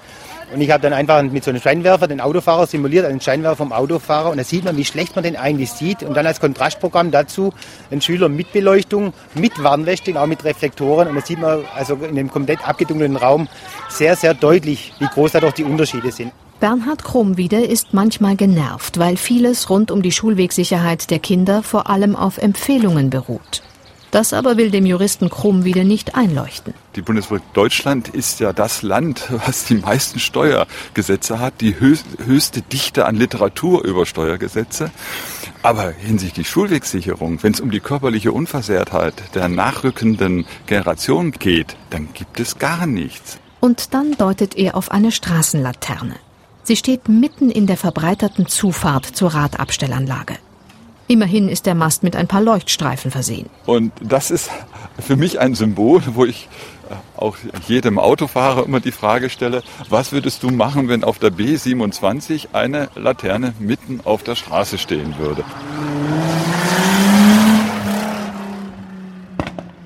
und 0.53 0.61
ich 0.63 0.71
habe 0.71 0.83
dann 0.83 0.93
einfach 0.93 1.23
mit 1.23 1.45
so 1.45 1.51
einem 1.51 1.61
Scheinwerfer 1.61 2.09
den 2.09 2.21
Autofahrer 2.21 2.67
simuliert, 2.67 3.05
einen 3.05 3.21
Scheinwerfer 3.21 3.57
vom 3.57 3.73
Autofahrer. 3.73 4.31
Und 4.31 4.39
da 4.39 4.45
sieht 4.45 4.65
man, 4.65 4.77
wie 4.77 4.85
schlecht 4.85 5.15
man 5.15 5.23
den 5.23 5.37
eigentlich 5.37 5.71
sieht. 5.71 6.03
Und 6.03 6.17
dann 6.17 6.27
als 6.27 6.41
Kontrastprogramm 6.41 7.11
dazu 7.11 7.53
ein 7.91 8.01
Schüler 8.01 8.29
mit 8.29 8.53
Beleuchtung, 8.53 9.13
mit 9.35 9.63
Warnwächtung, 9.63 10.17
auch 10.17 10.27
mit 10.27 10.45
Reflektoren. 10.45 11.09
Und 11.09 11.17
da 11.17 11.21
sieht 11.21 11.39
man 11.39 11.65
also 11.75 11.95
in 11.97 12.17
dem 12.17 12.31
komplett 12.31 12.67
abgedunkelten 12.67 13.17
Raum 13.17 13.49
sehr, 13.89 14.17
sehr 14.17 14.33
deutlich, 14.33 14.95
wie 14.99 15.07
groß 15.07 15.33
da 15.33 15.41
doch 15.41 15.53
die 15.53 15.65
Unterschiede 15.65 16.13
sind. 16.13 16.33
Bernhard 16.61 17.05
Krummwiede 17.05 17.63
ist 17.63 17.95
manchmal 17.95 18.35
genervt, 18.35 18.99
weil 18.99 19.17
vieles 19.17 19.71
rund 19.71 19.91
um 19.91 20.03
die 20.03 20.11
Schulwegsicherheit 20.11 21.11
der 21.11 21.21
Kinder 21.21 21.63
vor 21.63 21.89
allem 21.89 22.17
auf 22.17 22.39
Empfehlungen 22.39 23.11
beruht. 23.11 23.63
Das 24.11 24.33
aber 24.33 24.57
will 24.57 24.71
dem 24.71 24.87
Juristen 24.87 25.29
Krummwiede 25.29 25.85
nicht 25.85 26.15
einleuchten. 26.15 26.73
Die 26.97 27.03
Bundesrepublik 27.03 27.53
Deutschland 27.53 28.09
ist 28.09 28.41
ja 28.41 28.53
das 28.53 28.83
Land, 28.83 29.29
was 29.47 29.65
die 29.65 29.75
meisten 29.75 30.19
Steuergesetze 30.19 31.39
hat, 31.41 31.61
die 31.61 31.79
höchste 31.79 32.63
Dichte 32.63 33.05
an 33.07 33.17
Literatur 33.17 33.85
über 33.85 34.07
Steuergesetze. 34.07 34.91
Aber 35.63 35.91
hinsichtlich 35.91 36.49
Schulwegsicherung, 36.49 37.43
wenn 37.43 37.53
es 37.53 37.61
um 37.61 37.71
die 37.71 37.81
körperliche 37.81 38.33
Unversehrtheit 38.33 39.15
der 39.35 39.49
nachrückenden 39.49 40.47
Generation 40.67 41.33
geht, 41.33 41.77
dann 41.91 42.09
gibt 42.15 42.41
es 42.41 42.59
gar 42.59 42.87
nichts. 42.87 43.39
Und 43.61 43.93
dann 43.93 44.13
deutet 44.13 44.57
er 44.57 44.77
auf 44.77 44.91
eine 44.91 45.13
Straßenlaterne. 45.13 46.15
Sie 46.63 46.77
steht 46.77 47.09
mitten 47.09 47.51
in 47.51 47.67
der 47.67 47.77
verbreiterten 47.77 48.47
Zufahrt 48.47 49.05
zur 49.05 49.35
Radabstellanlage. 49.35 50.37
Immerhin 51.11 51.49
ist 51.49 51.65
der 51.65 51.75
Mast 51.75 52.03
mit 52.03 52.15
ein 52.15 52.29
paar 52.29 52.43
Leuchtstreifen 52.43 53.11
versehen. 53.11 53.49
Und 53.65 53.93
das 54.03 54.31
ist 54.31 54.51
für 55.01 55.17
mich 55.17 55.41
ein 55.41 55.55
Symbol, 55.55 56.03
wo 56.13 56.27
ich 56.27 56.49
äh, 56.91 56.95
auch 57.19 57.37
jedem 57.67 57.99
Autofahrer 57.99 58.67
immer 58.67 58.81
die 58.81 58.93
Frage 58.93 59.31
stelle, 59.31 59.63
was 59.89 60.13
würdest 60.13 60.43
du 60.43 60.51
machen, 60.51 60.89
wenn 60.89 61.05
auf 61.05 61.19
der 61.19 61.33
B27 61.33 62.49
eine 62.53 62.91
Laterne 62.95 63.55
mitten 63.59 64.03
auf 64.05 64.23
der 64.23 64.35
Straße 64.35 64.77
stehen 64.77 65.15
würde? 65.19 65.45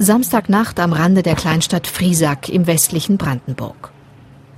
Samstagnacht 0.00 0.80
am 0.80 0.92
Rande 0.92 1.22
der 1.22 1.36
Kleinstadt 1.36 1.86
Friesack 1.86 2.48
im 2.48 2.66
westlichen 2.66 3.16
Brandenburg. 3.16 3.92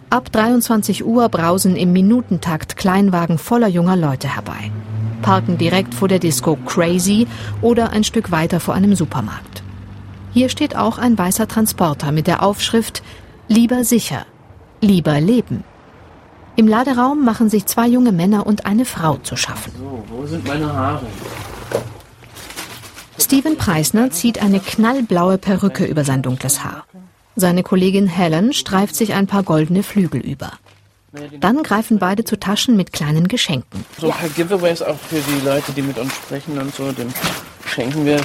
Ab 0.08 0.32
23 0.32 1.04
Uhr 1.04 1.28
brausen 1.28 1.76
im 1.76 1.92
Minutentakt 1.92 2.78
Kleinwagen 2.78 3.36
voller 3.36 3.68
junger 3.68 3.96
Leute 3.96 4.34
herbei 4.34 4.70
parken 5.24 5.56
direkt 5.56 5.94
vor 5.94 6.06
der 6.06 6.18
Disco 6.18 6.56
Crazy 6.66 7.26
oder 7.62 7.90
ein 7.90 8.04
Stück 8.04 8.30
weiter 8.30 8.60
vor 8.60 8.74
einem 8.74 8.94
Supermarkt. 8.94 9.62
Hier 10.34 10.50
steht 10.50 10.76
auch 10.76 10.98
ein 10.98 11.16
weißer 11.16 11.48
Transporter 11.48 12.12
mit 12.12 12.26
der 12.26 12.42
Aufschrift 12.42 13.02
Lieber 13.48 13.84
sicher, 13.84 14.26
lieber 14.80 15.20
leben. 15.20 15.64
Im 16.56 16.68
Laderaum 16.68 17.24
machen 17.24 17.48
sich 17.48 17.66
zwei 17.66 17.86
junge 17.86 18.12
Männer 18.12 18.46
und 18.46 18.66
eine 18.66 18.84
Frau 18.84 19.16
zu 19.16 19.36
schaffen. 19.36 19.72
So, 19.78 20.04
wo 20.08 20.26
sind 20.26 20.46
meine 20.46 20.72
Haare? 20.72 21.06
Steven 23.18 23.56
Preisner 23.56 24.10
zieht 24.10 24.42
eine 24.42 24.60
knallblaue 24.60 25.38
Perücke 25.38 25.84
über 25.84 26.04
sein 26.04 26.20
dunkles 26.22 26.64
Haar. 26.64 26.84
Seine 27.34 27.62
Kollegin 27.62 28.06
Helen 28.06 28.52
streift 28.52 28.94
sich 28.94 29.14
ein 29.14 29.26
paar 29.26 29.42
goldene 29.42 29.82
Flügel 29.82 30.20
über. 30.20 30.52
Dann 31.40 31.62
greifen 31.62 31.98
beide 31.98 32.24
zu 32.24 32.38
Taschen 32.38 32.76
mit 32.76 32.92
kleinen 32.92 33.28
Geschenken. 33.28 33.84
So 33.98 34.10
ein 34.10 34.18
paar 34.18 34.28
Giveaways 34.30 34.82
auch 34.82 34.98
für 34.98 35.20
die 35.20 35.44
Leute, 35.44 35.72
die 35.72 35.82
mit 35.82 35.98
uns 35.98 36.14
sprechen 36.14 36.58
und 36.58 36.74
so. 36.74 36.90
Den 36.92 37.12
schenken 37.66 38.04
wir 38.04 38.20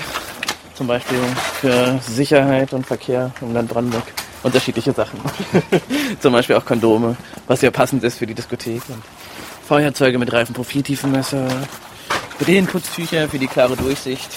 zum 0.76 0.88
Beispiel 0.88 1.20
für 1.60 2.00
Sicherheit 2.02 2.74
und 2.74 2.86
Verkehr 2.86 3.32
im 3.42 3.54
Land 3.54 3.70
Brandenburg 3.70 4.04
unterschiedliche 4.44 4.94
Sachen. 4.94 5.20
zum 6.20 6.34
Beispiel 6.34 6.56
auch 6.56 6.66
Kondome, 6.66 7.18
was 7.48 7.62
ja 7.62 7.72
passend 7.72 8.04
ist 8.04 8.18
für 8.18 8.26
die 8.26 8.34
Diskothek. 8.34 8.82
Und 8.90 9.04
Feuerzeuge 9.68 10.18
mit 10.18 10.32
reifen 10.34 10.56
Profiltiefenmesser, 10.56 11.48
Brillenputztücher 12.40 13.28
für 13.30 13.38
die 13.38 13.48
klare 13.48 13.76
Durchsicht. 13.76 14.30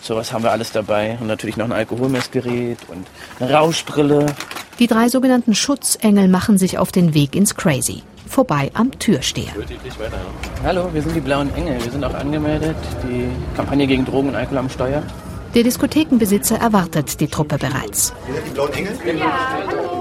Sowas 0.00 0.32
haben 0.32 0.42
wir 0.42 0.50
alles 0.50 0.72
dabei. 0.72 1.18
Und 1.20 1.26
natürlich 1.26 1.56
noch 1.56 1.66
ein 1.66 1.72
Alkoholmessgerät 1.72 2.78
und 2.88 3.06
eine 3.38 3.52
Rauschbrille 3.52 4.26
die 4.80 4.86
drei 4.86 5.08
sogenannten 5.08 5.54
Schutzengel 5.54 6.26
machen 6.26 6.56
sich 6.56 6.78
auf 6.78 6.90
den 6.90 7.12
Weg 7.12 7.36
ins 7.36 7.54
Crazy. 7.54 8.02
Vorbei 8.26 8.70
am 8.74 8.90
Türsteher. 8.98 9.52
Hallo, 10.64 10.88
wir 10.92 11.02
sind 11.02 11.14
die 11.14 11.20
Blauen 11.20 11.54
Engel. 11.54 11.84
Wir 11.84 11.92
sind 11.92 12.02
auch 12.02 12.14
angemeldet. 12.14 12.76
Die 13.06 13.26
Kampagne 13.56 13.86
gegen 13.86 14.06
Drogen 14.06 14.30
und 14.30 14.36
Alkohol 14.36 14.58
am 14.58 14.70
Steuer. 14.70 15.02
Der 15.54 15.64
Diskothekenbesitzer 15.64 16.56
erwartet 16.56 17.20
die 17.20 17.26
Truppe 17.26 17.58
bereits. 17.58 18.14
Wir 18.26 18.36
sind 18.36 18.46
die 18.46 18.52
Blauen 18.52 18.72
Engel? 18.72 19.18
Ja, 19.18 19.50
hallo. 19.68 20.00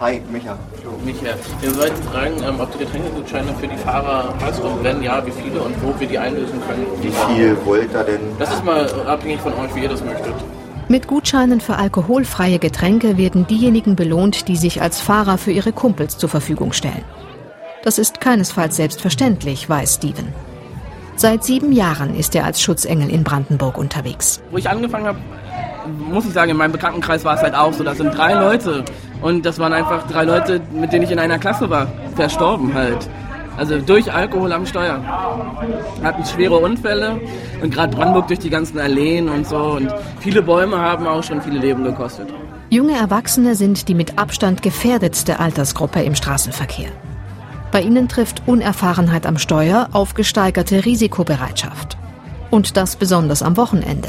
Hi, 0.00 0.20
Micha. 0.32 0.58
Micha, 1.04 1.34
wir 1.60 1.76
wollten 1.76 2.02
fragen, 2.04 2.34
ähm, 2.42 2.58
ob 2.58 2.72
die 2.72 2.78
Getränkegutscheine 2.78 3.54
für 3.60 3.68
die 3.68 3.76
Fahrer 3.76 4.34
hast 4.40 4.60
und 4.60 4.82
wenn 4.82 5.02
ja, 5.02 5.24
wie 5.24 5.30
viele 5.30 5.60
und 5.60 5.74
wo 5.82 5.98
wir 6.00 6.08
die 6.08 6.18
einlösen 6.18 6.60
können. 6.66 6.86
Wie 7.02 7.12
viel 7.34 7.56
wollt 7.64 7.92
ihr 7.92 8.04
denn? 8.04 8.20
Das 8.38 8.52
ist 8.52 8.64
mal 8.64 8.90
abhängig 9.06 9.40
von 9.40 9.52
euch, 9.54 9.74
wie 9.74 9.82
ihr 9.82 9.88
das 9.88 10.02
möchtet. 10.02 10.34
Mit 10.90 11.06
Gutscheinen 11.06 11.60
für 11.60 11.76
alkoholfreie 11.76 12.58
Getränke 12.58 13.16
werden 13.16 13.46
diejenigen 13.46 13.94
belohnt, 13.94 14.48
die 14.48 14.56
sich 14.56 14.82
als 14.82 15.00
Fahrer 15.00 15.38
für 15.38 15.52
ihre 15.52 15.70
Kumpels 15.70 16.18
zur 16.18 16.28
Verfügung 16.28 16.72
stellen. 16.72 17.04
Das 17.84 17.96
ist 17.96 18.20
keinesfalls 18.20 18.74
selbstverständlich, 18.74 19.68
weiß 19.68 19.94
Steven. 19.94 20.32
Seit 21.14 21.44
sieben 21.44 21.70
Jahren 21.70 22.16
ist 22.16 22.34
er 22.34 22.44
als 22.44 22.60
Schutzengel 22.60 23.08
in 23.08 23.22
Brandenburg 23.22 23.78
unterwegs. 23.78 24.42
Wo 24.50 24.56
ich 24.56 24.68
angefangen 24.68 25.06
habe, 25.06 25.18
muss 26.10 26.24
ich 26.24 26.32
sagen, 26.32 26.50
in 26.50 26.56
meinem 26.56 26.72
Bekanntenkreis 26.72 27.24
war 27.24 27.36
es 27.36 27.42
halt 27.42 27.54
auch 27.54 27.72
so. 27.72 27.84
Das 27.84 27.98
sind 27.98 28.12
drei 28.12 28.34
Leute. 28.34 28.84
Und 29.22 29.46
das 29.46 29.60
waren 29.60 29.72
einfach 29.72 30.08
drei 30.08 30.24
Leute, 30.24 30.60
mit 30.72 30.92
denen 30.92 31.04
ich 31.04 31.12
in 31.12 31.20
einer 31.20 31.38
Klasse 31.38 31.70
war. 31.70 31.86
Verstorben 32.16 32.74
halt. 32.74 33.08
Also 33.60 33.78
durch 33.78 34.10
Alkohol 34.10 34.54
am 34.54 34.64
Steuer. 34.64 35.04
Hatten 36.02 36.24
schwere 36.24 36.56
Unfälle 36.56 37.20
und 37.62 37.74
gerade 37.74 37.94
Brandenburg 37.94 38.28
durch 38.28 38.38
die 38.38 38.48
ganzen 38.48 38.78
Alleen 38.80 39.28
und 39.28 39.46
so. 39.46 39.72
Und 39.72 39.92
viele 40.18 40.40
Bäume 40.40 40.78
haben 40.78 41.06
auch 41.06 41.22
schon 41.22 41.42
viele 41.42 41.58
Leben 41.58 41.84
gekostet. 41.84 42.30
Junge 42.70 42.96
Erwachsene 42.96 43.54
sind 43.54 43.88
die 43.88 43.94
mit 43.94 44.18
Abstand 44.18 44.62
gefährdetste 44.62 45.40
Altersgruppe 45.40 46.02
im 46.02 46.14
Straßenverkehr. 46.14 46.88
Bei 47.70 47.82
ihnen 47.82 48.08
trifft 48.08 48.42
Unerfahrenheit 48.46 49.26
am 49.26 49.36
Steuer 49.36 49.90
auf 49.92 50.14
gesteigerte 50.14 50.86
Risikobereitschaft. 50.86 51.98
Und 52.50 52.78
das 52.78 52.96
besonders 52.96 53.42
am 53.42 53.58
Wochenende. 53.58 54.08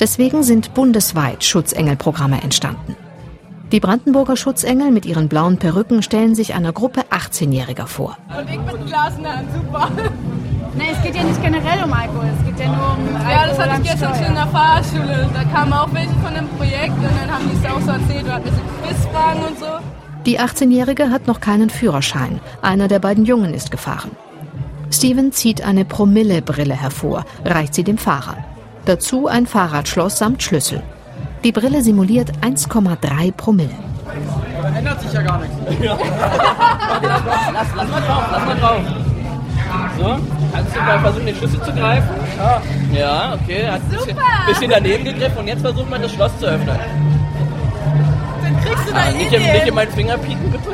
Deswegen 0.00 0.42
sind 0.42 0.74
bundesweit 0.74 1.44
Schutzengelprogramme 1.44 2.42
entstanden. 2.42 2.96
Die 3.72 3.80
Brandenburger 3.80 4.36
Schutzengel 4.36 4.90
mit 4.90 5.06
ihren 5.06 5.28
blauen 5.28 5.56
Perücken 5.56 6.02
stellen 6.02 6.34
sich 6.34 6.52
einer 6.52 6.74
Gruppe 6.74 7.04
18-Jähriger 7.10 7.86
vor. 7.86 8.18
Und 8.28 8.46
ich 8.46 8.58
mit 8.58 8.86
Glas 8.86 9.16
in 9.16 9.22
der 9.22 9.38
Hand, 9.38 9.48
super. 9.54 9.88
Nee, 10.74 10.90
es 10.92 11.02
geht 11.02 11.16
ja 11.16 11.22
nicht 11.22 11.42
generell 11.42 11.82
um 11.82 11.90
Alkohol, 11.90 12.26
es 12.38 12.46
geht 12.46 12.60
ja 12.60 12.66
nur 12.66 12.98
um 12.98 13.16
Alkohol 13.16 13.30
Ja, 13.30 13.46
das 13.46 13.58
hatte 13.58 13.82
ich 13.82 13.90
gestern 13.90 14.14
schon 14.14 14.24
in 14.26 14.34
der 14.34 14.46
Fahrschule. 14.48 15.30
Da 15.32 15.44
kamen 15.44 15.72
auch 15.72 15.88
welche 15.94 16.12
von 16.22 16.34
dem 16.34 16.48
Projekt 16.48 16.96
und 16.98 17.02
dann 17.02 17.30
haben 17.30 17.50
die 17.50 17.66
es 17.66 17.72
auch 17.72 17.80
so 17.80 17.90
erzählt, 17.92 18.26
du 18.26 18.32
hattest 18.32 18.54
Quizfragen 18.82 19.42
und 19.42 19.58
so. 19.58 19.66
Die 20.26 20.38
18-Jährige 20.38 21.08
hat 21.08 21.26
noch 21.26 21.40
keinen 21.40 21.70
Führerschein. 21.70 22.40
Einer 22.60 22.88
der 22.88 22.98
beiden 22.98 23.24
Jungen 23.24 23.54
ist 23.54 23.70
gefahren. 23.70 24.10
Steven 24.90 25.32
zieht 25.32 25.62
eine 25.62 25.86
Promillebrille 25.86 26.74
hervor, 26.74 27.24
reicht 27.42 27.72
sie 27.74 27.84
dem 27.84 27.96
Fahrer. 27.96 28.36
Dazu 28.84 29.28
ein 29.28 29.46
Fahrradschloss 29.46 30.18
samt 30.18 30.42
Schlüssel. 30.42 30.82
Die 31.44 31.50
Brille 31.50 31.82
simuliert 31.82 32.30
1,3 32.40 33.32
Promille. 33.32 33.70
Da 34.62 34.68
ändert 34.68 35.00
sich 35.00 35.12
ja 35.12 35.22
gar 35.22 35.40
nichts. 35.40 35.56
lass, 35.82 37.66
lass 37.76 37.88
mal 37.88 38.00
drauf, 38.00 38.24
lass 38.30 38.46
mal 38.46 38.56
drauf. 38.56 38.80
So, 39.98 40.18
kannst 40.52 40.76
du 40.76 40.80
mal 40.80 41.00
versuchen, 41.00 41.26
den 41.26 41.36
Schlüssel 41.36 41.62
zu 41.62 41.72
greifen? 41.72 42.08
Ja. 42.36 42.62
Ja, 42.92 43.34
okay. 43.34 43.66
Hat 43.66 43.80
ein 43.80 43.88
bisschen, 43.88 44.16
bisschen, 44.46 44.70
daneben 44.70 45.04
gegriffen 45.04 45.38
und 45.38 45.48
jetzt 45.48 45.62
versucht 45.62 45.90
man 45.90 46.02
das 46.02 46.12
Schloss 46.12 46.38
zu 46.38 46.46
öffnen. 46.46 46.78
Dann 48.42 48.64
kriegst 48.64 48.88
du 48.88 48.92
da 48.92 48.98
ah, 48.98 49.10
nicht, 49.10 49.30
nicht 49.32 49.66
in 49.66 49.74
meinen 49.74 49.92
Finger 49.92 50.18
pieken, 50.18 50.52
bitte. 50.52 50.70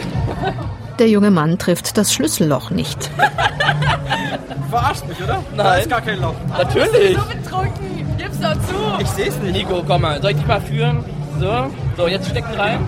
Der 0.99 1.09
junge 1.09 1.31
Mann 1.31 1.59
trifft 1.59 1.97
das 1.97 2.13
Schlüsselloch 2.13 2.71
nicht. 2.71 3.11
Verarscht 4.71 5.07
mich, 5.09 5.23
oder? 5.23 5.43
Nein. 5.57 5.57
Da 5.57 5.75
ist 5.77 5.89
gar 5.89 6.01
kein 6.03 6.21
Loch. 6.21 6.35
Natürlich. 6.59 7.17
Du 7.17 7.25
bist 7.25 7.45
so 7.45 7.57
betrunken. 7.57 7.98
Gib's 8.19 8.41
doch 8.41 8.53
zu. 8.53 9.01
Ich 9.01 9.09
seh's 9.09 9.37
nicht. 9.39 9.53
Nico, 9.53 9.83
komm 9.87 10.03
mal. 10.03 10.21
Soll 10.21 10.33
ich 10.33 10.37
dich 10.39 10.47
mal 10.47 10.61
führen? 10.61 11.05
So, 11.41 11.71
so, 11.97 12.09
jetzt 12.09 12.29
stecken 12.29 12.53
rein. 12.55 12.81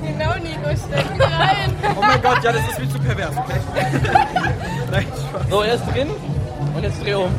Genau, 0.00 0.34
Nico, 0.34 0.68
stecken 0.70 1.20
rein. 1.20 1.74
oh 1.96 2.00
mein 2.00 2.22
Gott, 2.22 2.42
ja, 2.44 2.52
das 2.52 2.62
ist 2.68 2.78
viel 2.78 2.88
zu 2.88 2.98
pervers, 3.00 3.36
okay? 3.36 3.60
Nein, 4.90 5.06
Spaß. 5.06 5.42
So, 5.50 5.62
er 5.62 5.74
ist 5.74 5.84
drin 5.92 6.08
und 6.74 6.82
jetzt 6.82 7.04
dreh 7.04 7.14
um. 7.14 7.30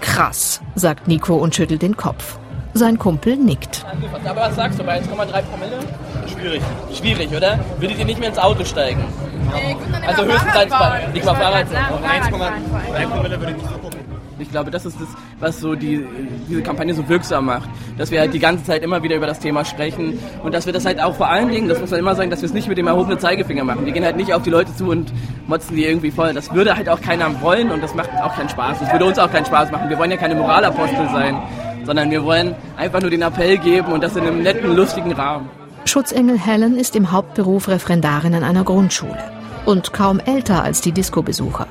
Krass, 0.00 0.60
sagt 0.76 1.08
Nico 1.08 1.34
und 1.34 1.54
schüttelt 1.54 1.82
den 1.82 1.96
Kopf. 1.96 2.38
Sein 2.74 2.98
Kumpel 2.98 3.36
nickt. 3.36 3.84
Aber 4.24 4.42
was 4.42 4.54
sagst 4.56 4.78
du 4.78 4.84
bei 4.84 5.00
1,3 5.00 5.42
Promille? 5.42 5.78
Schwierig. 6.32 6.62
Schwierig, 6.92 7.34
oder? 7.34 7.58
Würdet 7.78 7.98
ihr 7.98 8.04
nicht 8.04 8.20
mehr 8.20 8.28
ins 8.28 8.38
Auto 8.38 8.64
steigen? 8.64 9.02
Nee, 9.52 9.76
also 10.06 10.24
höchstens 10.24 10.52
1,3 10.52 11.12
Nicht 11.12 11.24
mal 11.24 11.34
Fahrrad. 11.34 11.66
1,3 11.66 13.08
Promille 13.08 13.40
würde 13.40 13.52
ich 13.52 13.62
nicht. 13.62 13.85
Ich 14.38 14.50
glaube, 14.50 14.70
das 14.70 14.84
ist 14.84 15.00
das, 15.00 15.08
was 15.40 15.60
so 15.60 15.74
die, 15.74 16.06
diese 16.48 16.62
Kampagne 16.62 16.92
so 16.94 17.08
wirksam 17.08 17.46
macht. 17.46 17.68
Dass 17.96 18.10
wir 18.10 18.20
halt 18.20 18.34
die 18.34 18.38
ganze 18.38 18.64
Zeit 18.64 18.82
immer 18.82 19.02
wieder 19.02 19.16
über 19.16 19.26
das 19.26 19.38
Thema 19.40 19.64
sprechen 19.64 20.18
und 20.42 20.52
dass 20.54 20.66
wir 20.66 20.72
das 20.72 20.84
halt 20.84 21.00
auch 21.00 21.14
vor 21.16 21.28
allen 21.28 21.48
Dingen, 21.48 21.68
das 21.68 21.80
muss 21.80 21.90
man 21.90 22.00
immer 22.00 22.14
sagen, 22.14 22.30
dass 22.30 22.42
wir 22.42 22.46
es 22.46 22.52
nicht 22.54 22.68
mit 22.68 22.76
dem 22.76 22.86
erhobenen 22.86 23.18
Zeigefinger 23.18 23.64
machen. 23.64 23.86
Wir 23.86 23.92
gehen 23.92 24.04
halt 24.04 24.16
nicht 24.16 24.34
auf 24.34 24.42
die 24.42 24.50
Leute 24.50 24.74
zu 24.76 24.90
und 24.90 25.12
motzen 25.46 25.74
die 25.76 25.84
irgendwie 25.84 26.10
voll. 26.10 26.32
Das 26.34 26.52
würde 26.54 26.76
halt 26.76 26.88
auch 26.88 27.00
keiner 27.00 27.40
wollen 27.40 27.70
und 27.70 27.82
das 27.82 27.94
macht 27.94 28.10
auch 28.22 28.34
keinen 28.34 28.48
Spaß. 28.48 28.80
Das 28.80 28.92
würde 28.92 29.04
uns 29.06 29.18
auch 29.18 29.30
keinen 29.30 29.46
Spaß 29.46 29.70
machen. 29.70 29.88
Wir 29.88 29.98
wollen 29.98 30.10
ja 30.10 30.16
keine 30.16 30.34
Moralapostel 30.34 31.08
sein, 31.12 31.40
sondern 31.84 32.10
wir 32.10 32.22
wollen 32.24 32.54
einfach 32.76 33.00
nur 33.00 33.10
den 33.10 33.22
Appell 33.22 33.58
geben 33.58 33.92
und 33.92 34.02
das 34.02 34.16
in 34.16 34.24
einem 34.24 34.42
netten, 34.42 34.74
lustigen 34.76 35.12
Rahmen. 35.12 35.48
Schutzengel 35.86 36.38
Helen 36.38 36.76
ist 36.76 36.96
im 36.96 37.12
Hauptberuf 37.12 37.68
Referendarin 37.68 38.34
an 38.34 38.44
einer 38.44 38.64
Grundschule. 38.64 39.16
und 39.66 39.92
kaum 39.92 40.20
älter 40.20 40.62
als 40.62 40.80
die 40.80 40.92
Disco-Besucher. 40.92 41.66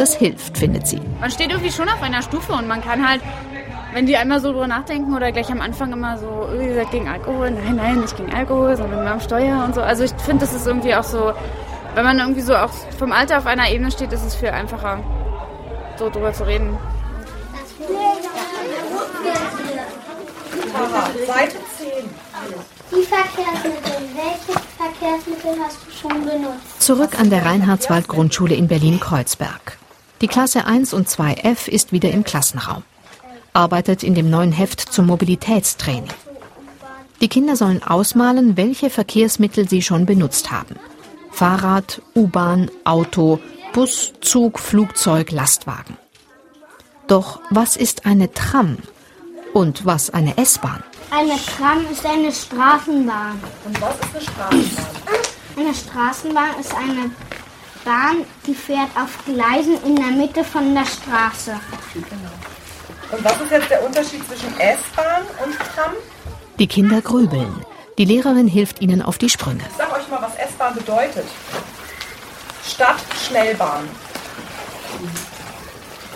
Das 0.00 0.14
hilft, 0.14 0.56
findet 0.56 0.86
sie. 0.86 0.98
Man 1.20 1.30
steht 1.30 1.50
irgendwie 1.50 1.70
schon 1.70 1.86
auf 1.86 2.02
einer 2.02 2.22
Stufe 2.22 2.54
und 2.54 2.66
man 2.66 2.80
kann 2.80 3.06
halt, 3.06 3.20
wenn 3.92 4.06
die 4.06 4.16
einmal 4.16 4.40
so 4.40 4.50
drüber 4.50 4.66
nachdenken 4.66 5.14
oder 5.14 5.30
gleich 5.30 5.52
am 5.52 5.60
Anfang 5.60 5.92
immer 5.92 6.16
so, 6.16 6.48
wie 6.56 6.68
gesagt, 6.68 6.92
gegen 6.92 7.06
Alkohol, 7.06 7.50
nein, 7.50 7.76
nein, 7.76 8.00
nicht 8.00 8.16
gegen 8.16 8.32
Alkohol, 8.32 8.78
sondern 8.78 9.06
am 9.06 9.20
Steuer 9.20 9.62
und 9.62 9.74
so. 9.74 9.82
Also 9.82 10.04
ich 10.04 10.12
finde, 10.12 10.46
das 10.46 10.54
ist 10.54 10.66
irgendwie 10.66 10.94
auch 10.94 11.04
so, 11.04 11.34
wenn 11.94 12.02
man 12.02 12.18
irgendwie 12.18 12.40
so 12.40 12.56
auch 12.56 12.70
vom 12.98 13.12
Alter 13.12 13.36
auf 13.36 13.44
einer 13.44 13.68
Ebene 13.68 13.90
steht, 13.90 14.10
ist 14.14 14.24
es 14.24 14.34
viel 14.34 14.48
einfacher, 14.48 15.00
so 15.98 16.08
drüber 16.08 16.32
zu 16.32 16.46
reden. 16.46 16.78
Seite 21.26 21.56
10. 21.76 22.08
Die 22.90 23.04
Verkehrsmittel. 23.04 23.92
Welche 24.14 24.60
Verkehrsmittel 24.78 25.62
hast 25.62 25.78
du 25.86 25.90
schon 25.90 26.24
benutzt? 26.24 26.80
Zurück 26.82 27.20
an 27.20 27.28
der 27.28 27.44
Reinhardswald-Grundschule 27.44 28.54
in 28.54 28.66
Berlin-Kreuzberg. 28.66 29.76
Die 30.20 30.28
Klasse 30.28 30.66
1 30.66 30.92
und 30.92 31.08
2F 31.08 31.66
ist 31.66 31.92
wieder 31.92 32.10
im 32.10 32.24
Klassenraum. 32.24 32.82
Arbeitet 33.54 34.02
in 34.02 34.14
dem 34.14 34.28
neuen 34.28 34.52
Heft 34.52 34.80
zum 34.80 35.06
Mobilitätstraining. 35.06 36.12
Die 37.22 37.28
Kinder 37.28 37.56
sollen 37.56 37.82
ausmalen, 37.82 38.58
welche 38.58 38.90
Verkehrsmittel 38.90 39.66
sie 39.66 39.80
schon 39.80 40.04
benutzt 40.04 40.50
haben. 40.50 40.76
Fahrrad, 41.30 42.02
U-Bahn, 42.14 42.70
Auto, 42.84 43.40
Bus, 43.72 44.12
Zug, 44.20 44.58
Flugzeug, 44.58 45.30
Lastwagen. 45.30 45.96
Doch 47.06 47.40
was 47.48 47.76
ist 47.76 48.04
eine 48.04 48.30
Tram 48.34 48.76
und 49.54 49.86
was 49.86 50.10
eine 50.10 50.36
S-Bahn? 50.36 50.82
Eine 51.10 51.36
Tram 51.44 51.78
ist 51.90 52.04
eine 52.04 52.30
Straßenbahn. 52.30 53.40
Und 53.64 53.80
was 53.80 53.94
ist 53.94 54.04
eine 54.14 54.22
Straßenbahn? 54.22 54.86
Eine 55.56 55.74
Straßenbahn 55.74 56.60
ist 56.60 56.74
eine 56.74 57.10
Bahn, 57.84 58.24
die 58.46 58.54
fährt 58.54 58.90
auf 58.94 59.24
Gleisen 59.24 59.82
in 59.84 59.96
der 59.96 60.06
Mitte 60.06 60.44
von 60.44 60.74
der 60.74 60.84
Straße. 60.84 61.58
Und 63.10 63.24
was 63.24 63.40
ist 63.40 63.50
jetzt 63.50 63.70
der 63.70 63.84
Unterschied 63.84 64.26
zwischen 64.26 64.58
S-Bahn 64.60 65.22
und 65.44 65.56
Tram? 65.58 65.92
Die 66.58 66.66
Kinder 66.66 67.00
grübeln. 67.00 67.64
Die 67.98 68.04
Lehrerin 68.04 68.46
hilft 68.46 68.80
ihnen 68.80 69.02
auf 69.02 69.18
die 69.18 69.28
Sprünge. 69.28 69.62
Ich 69.70 69.76
sag 69.76 69.92
euch 69.92 70.08
mal, 70.08 70.22
was 70.22 70.36
S-Bahn 70.36 70.74
bedeutet. 70.74 71.26
Stadtschnellbahn. 72.66 73.88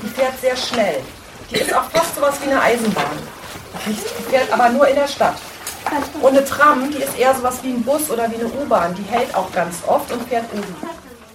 Die 0.03 0.09
fährt 0.09 0.40
sehr 0.40 0.57
schnell. 0.57 1.03
Die 1.50 1.57
ist 1.57 1.74
auch 1.74 1.90
fast 1.90 2.14
sowas 2.14 2.35
wie 2.42 2.50
eine 2.50 2.61
Eisenbahn. 2.61 3.18
Die 3.87 4.31
fährt 4.31 4.53
aber 4.53 4.68
nur 4.68 4.87
in 4.87 4.94
der 4.94 5.09
Stadt. 5.09 5.37
Und 6.20 6.29
eine 6.29 6.44
Tram, 6.44 6.90
die 6.90 6.98
ist 6.98 7.18
eher 7.18 7.35
sowas 7.35 7.59
wie 7.62 7.72
ein 7.72 7.83
Bus 7.83 8.11
oder 8.11 8.31
wie 8.31 8.37
eine 8.37 8.46
U-Bahn. 8.46 8.94
Die 8.94 9.03
hält 9.05 9.35
auch 9.35 9.50
ganz 9.53 9.77
oft 9.87 10.11
und 10.12 10.27
fährt 10.29 10.44
oben. 10.53 10.77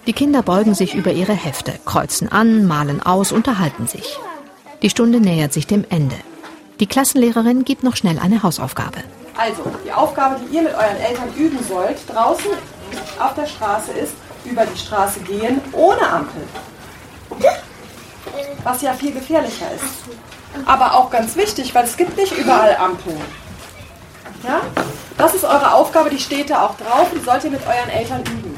Die 0.08 0.14
Kinder 0.14 0.42
beugen 0.42 0.74
sich 0.74 0.96
über 0.96 1.12
ihre 1.12 1.34
Hefte, 1.34 1.74
kreuzen 1.86 2.32
an, 2.32 2.66
malen 2.66 3.02
aus, 3.02 3.32
unterhalten 3.32 3.88
sich. 3.88 4.18
Die 4.82 4.90
Stunde 4.90 5.20
nähert 5.20 5.54
sich 5.54 5.68
dem 5.68 5.86
Ende. 5.90 6.16
Die 6.80 6.88
Klassenlehrerin 6.88 7.66
gibt 7.66 7.84
noch 7.84 7.96
schnell 7.96 8.20
eine 8.20 8.42
Hausaufgabe. 8.42 9.00
Also, 9.38 9.64
die 9.86 9.92
Aufgabe, 9.92 10.38
die 10.40 10.56
ihr 10.56 10.64
mit 10.64 10.74
euren 10.74 10.98
Eltern 10.98 11.34
üben 11.38 11.60
sollt, 11.68 11.98
draußen 12.08 12.52
auf 13.20 13.34
der 13.36 13.46
Straße 13.46 13.92
ist, 13.92 14.14
über 14.46 14.66
die 14.66 14.78
Straße 14.78 15.20
gehen 15.22 15.62
ohne 15.74 16.10
Ampel. 16.10 16.42
Was 18.64 18.82
ja 18.82 18.94
viel 18.94 19.12
gefährlicher 19.12 19.68
ist. 19.76 20.66
Aber 20.66 20.96
auch 20.96 21.10
ganz 21.10 21.36
wichtig, 21.36 21.74
weil 21.76 21.86
es 21.86 21.96
gibt 21.96 22.18
nicht 22.18 22.36
überall 22.38 22.76
Ampeln. 22.78 23.20
Ja? 24.44 24.62
Das 25.18 25.36
ist 25.36 25.44
eure 25.44 25.74
Aufgabe, 25.74 26.10
die 26.10 26.20
steht 26.20 26.50
da 26.50 26.66
auch 26.66 26.76
drauf, 26.78 27.10
die 27.14 27.24
sollt 27.24 27.44
ihr 27.44 27.52
mit 27.52 27.62
euren 27.68 27.90
Eltern 27.90 28.22
üben. 28.22 28.49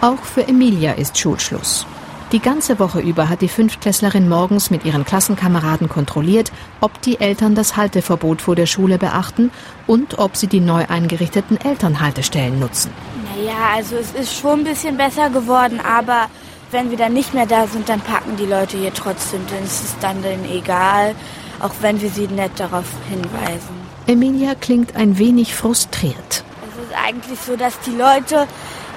Auch 0.00 0.22
für 0.22 0.46
Emilia 0.46 0.92
ist 0.92 1.18
Schulschluss. 1.18 1.84
Die 2.30 2.38
ganze 2.38 2.78
Woche 2.78 3.00
über 3.00 3.28
hat 3.28 3.40
die 3.40 3.48
Fünftklässlerin 3.48 4.28
morgens 4.28 4.70
mit 4.70 4.84
ihren 4.84 5.04
Klassenkameraden 5.04 5.88
kontrolliert, 5.88 6.52
ob 6.80 7.02
die 7.02 7.18
Eltern 7.18 7.56
das 7.56 7.76
Halteverbot 7.76 8.40
vor 8.40 8.54
der 8.54 8.66
Schule 8.66 8.96
beachten 8.96 9.50
und 9.88 10.18
ob 10.20 10.36
sie 10.36 10.46
die 10.46 10.60
neu 10.60 10.84
eingerichteten 10.86 11.60
Elternhaltestellen 11.60 12.60
nutzen. 12.60 12.92
Naja, 13.34 13.56
also 13.74 13.96
es 13.96 14.12
ist 14.12 14.38
schon 14.38 14.60
ein 14.60 14.64
bisschen 14.64 14.96
besser 14.96 15.30
geworden, 15.30 15.80
aber 15.80 16.26
wenn 16.70 16.90
wir 16.90 16.98
dann 16.98 17.14
nicht 17.14 17.34
mehr 17.34 17.46
da 17.46 17.66
sind, 17.66 17.88
dann 17.88 18.00
packen 18.00 18.36
die 18.36 18.46
Leute 18.46 18.76
hier 18.76 18.94
trotzdem, 18.94 19.40
denn 19.50 19.64
es 19.64 19.82
ist 19.82 19.96
dann 20.00 20.22
denen 20.22 20.44
egal, 20.44 21.16
auch 21.60 21.74
wenn 21.80 22.00
wir 22.00 22.10
sie 22.10 22.28
nett 22.28 22.52
darauf 22.56 22.86
hinweisen. 23.10 23.74
Emilia 24.06 24.54
klingt 24.54 24.94
ein 24.94 25.18
wenig 25.18 25.56
frustriert. 25.56 26.44
Es 26.70 26.84
ist 26.84 26.96
eigentlich 27.04 27.38
so, 27.40 27.56
dass 27.56 27.80
die 27.80 27.96
Leute 27.96 28.46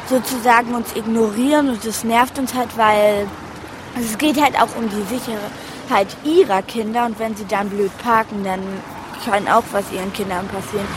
sozusagen 0.07 0.73
uns 0.73 0.95
ignorieren 0.95 1.69
und 1.69 1.85
das 1.85 2.03
nervt 2.03 2.37
uns 2.39 2.53
halt, 2.53 2.77
weil 2.77 3.27
es 3.99 4.17
geht 4.17 4.41
halt 4.41 4.55
auch 4.59 4.75
um 4.77 4.89
die 4.89 5.03
Sicherheit 5.03 6.07
ihrer 6.23 6.61
Kinder 6.61 7.05
und 7.05 7.19
wenn 7.19 7.35
sie 7.35 7.45
dann 7.45 7.69
blöd 7.69 7.91
parken, 7.99 8.43
dann 8.43 8.61
kann 9.25 9.47
auch 9.47 9.63
was 9.71 9.91
ihren 9.91 10.11
Kindern 10.13 10.47
passieren. 10.47 10.87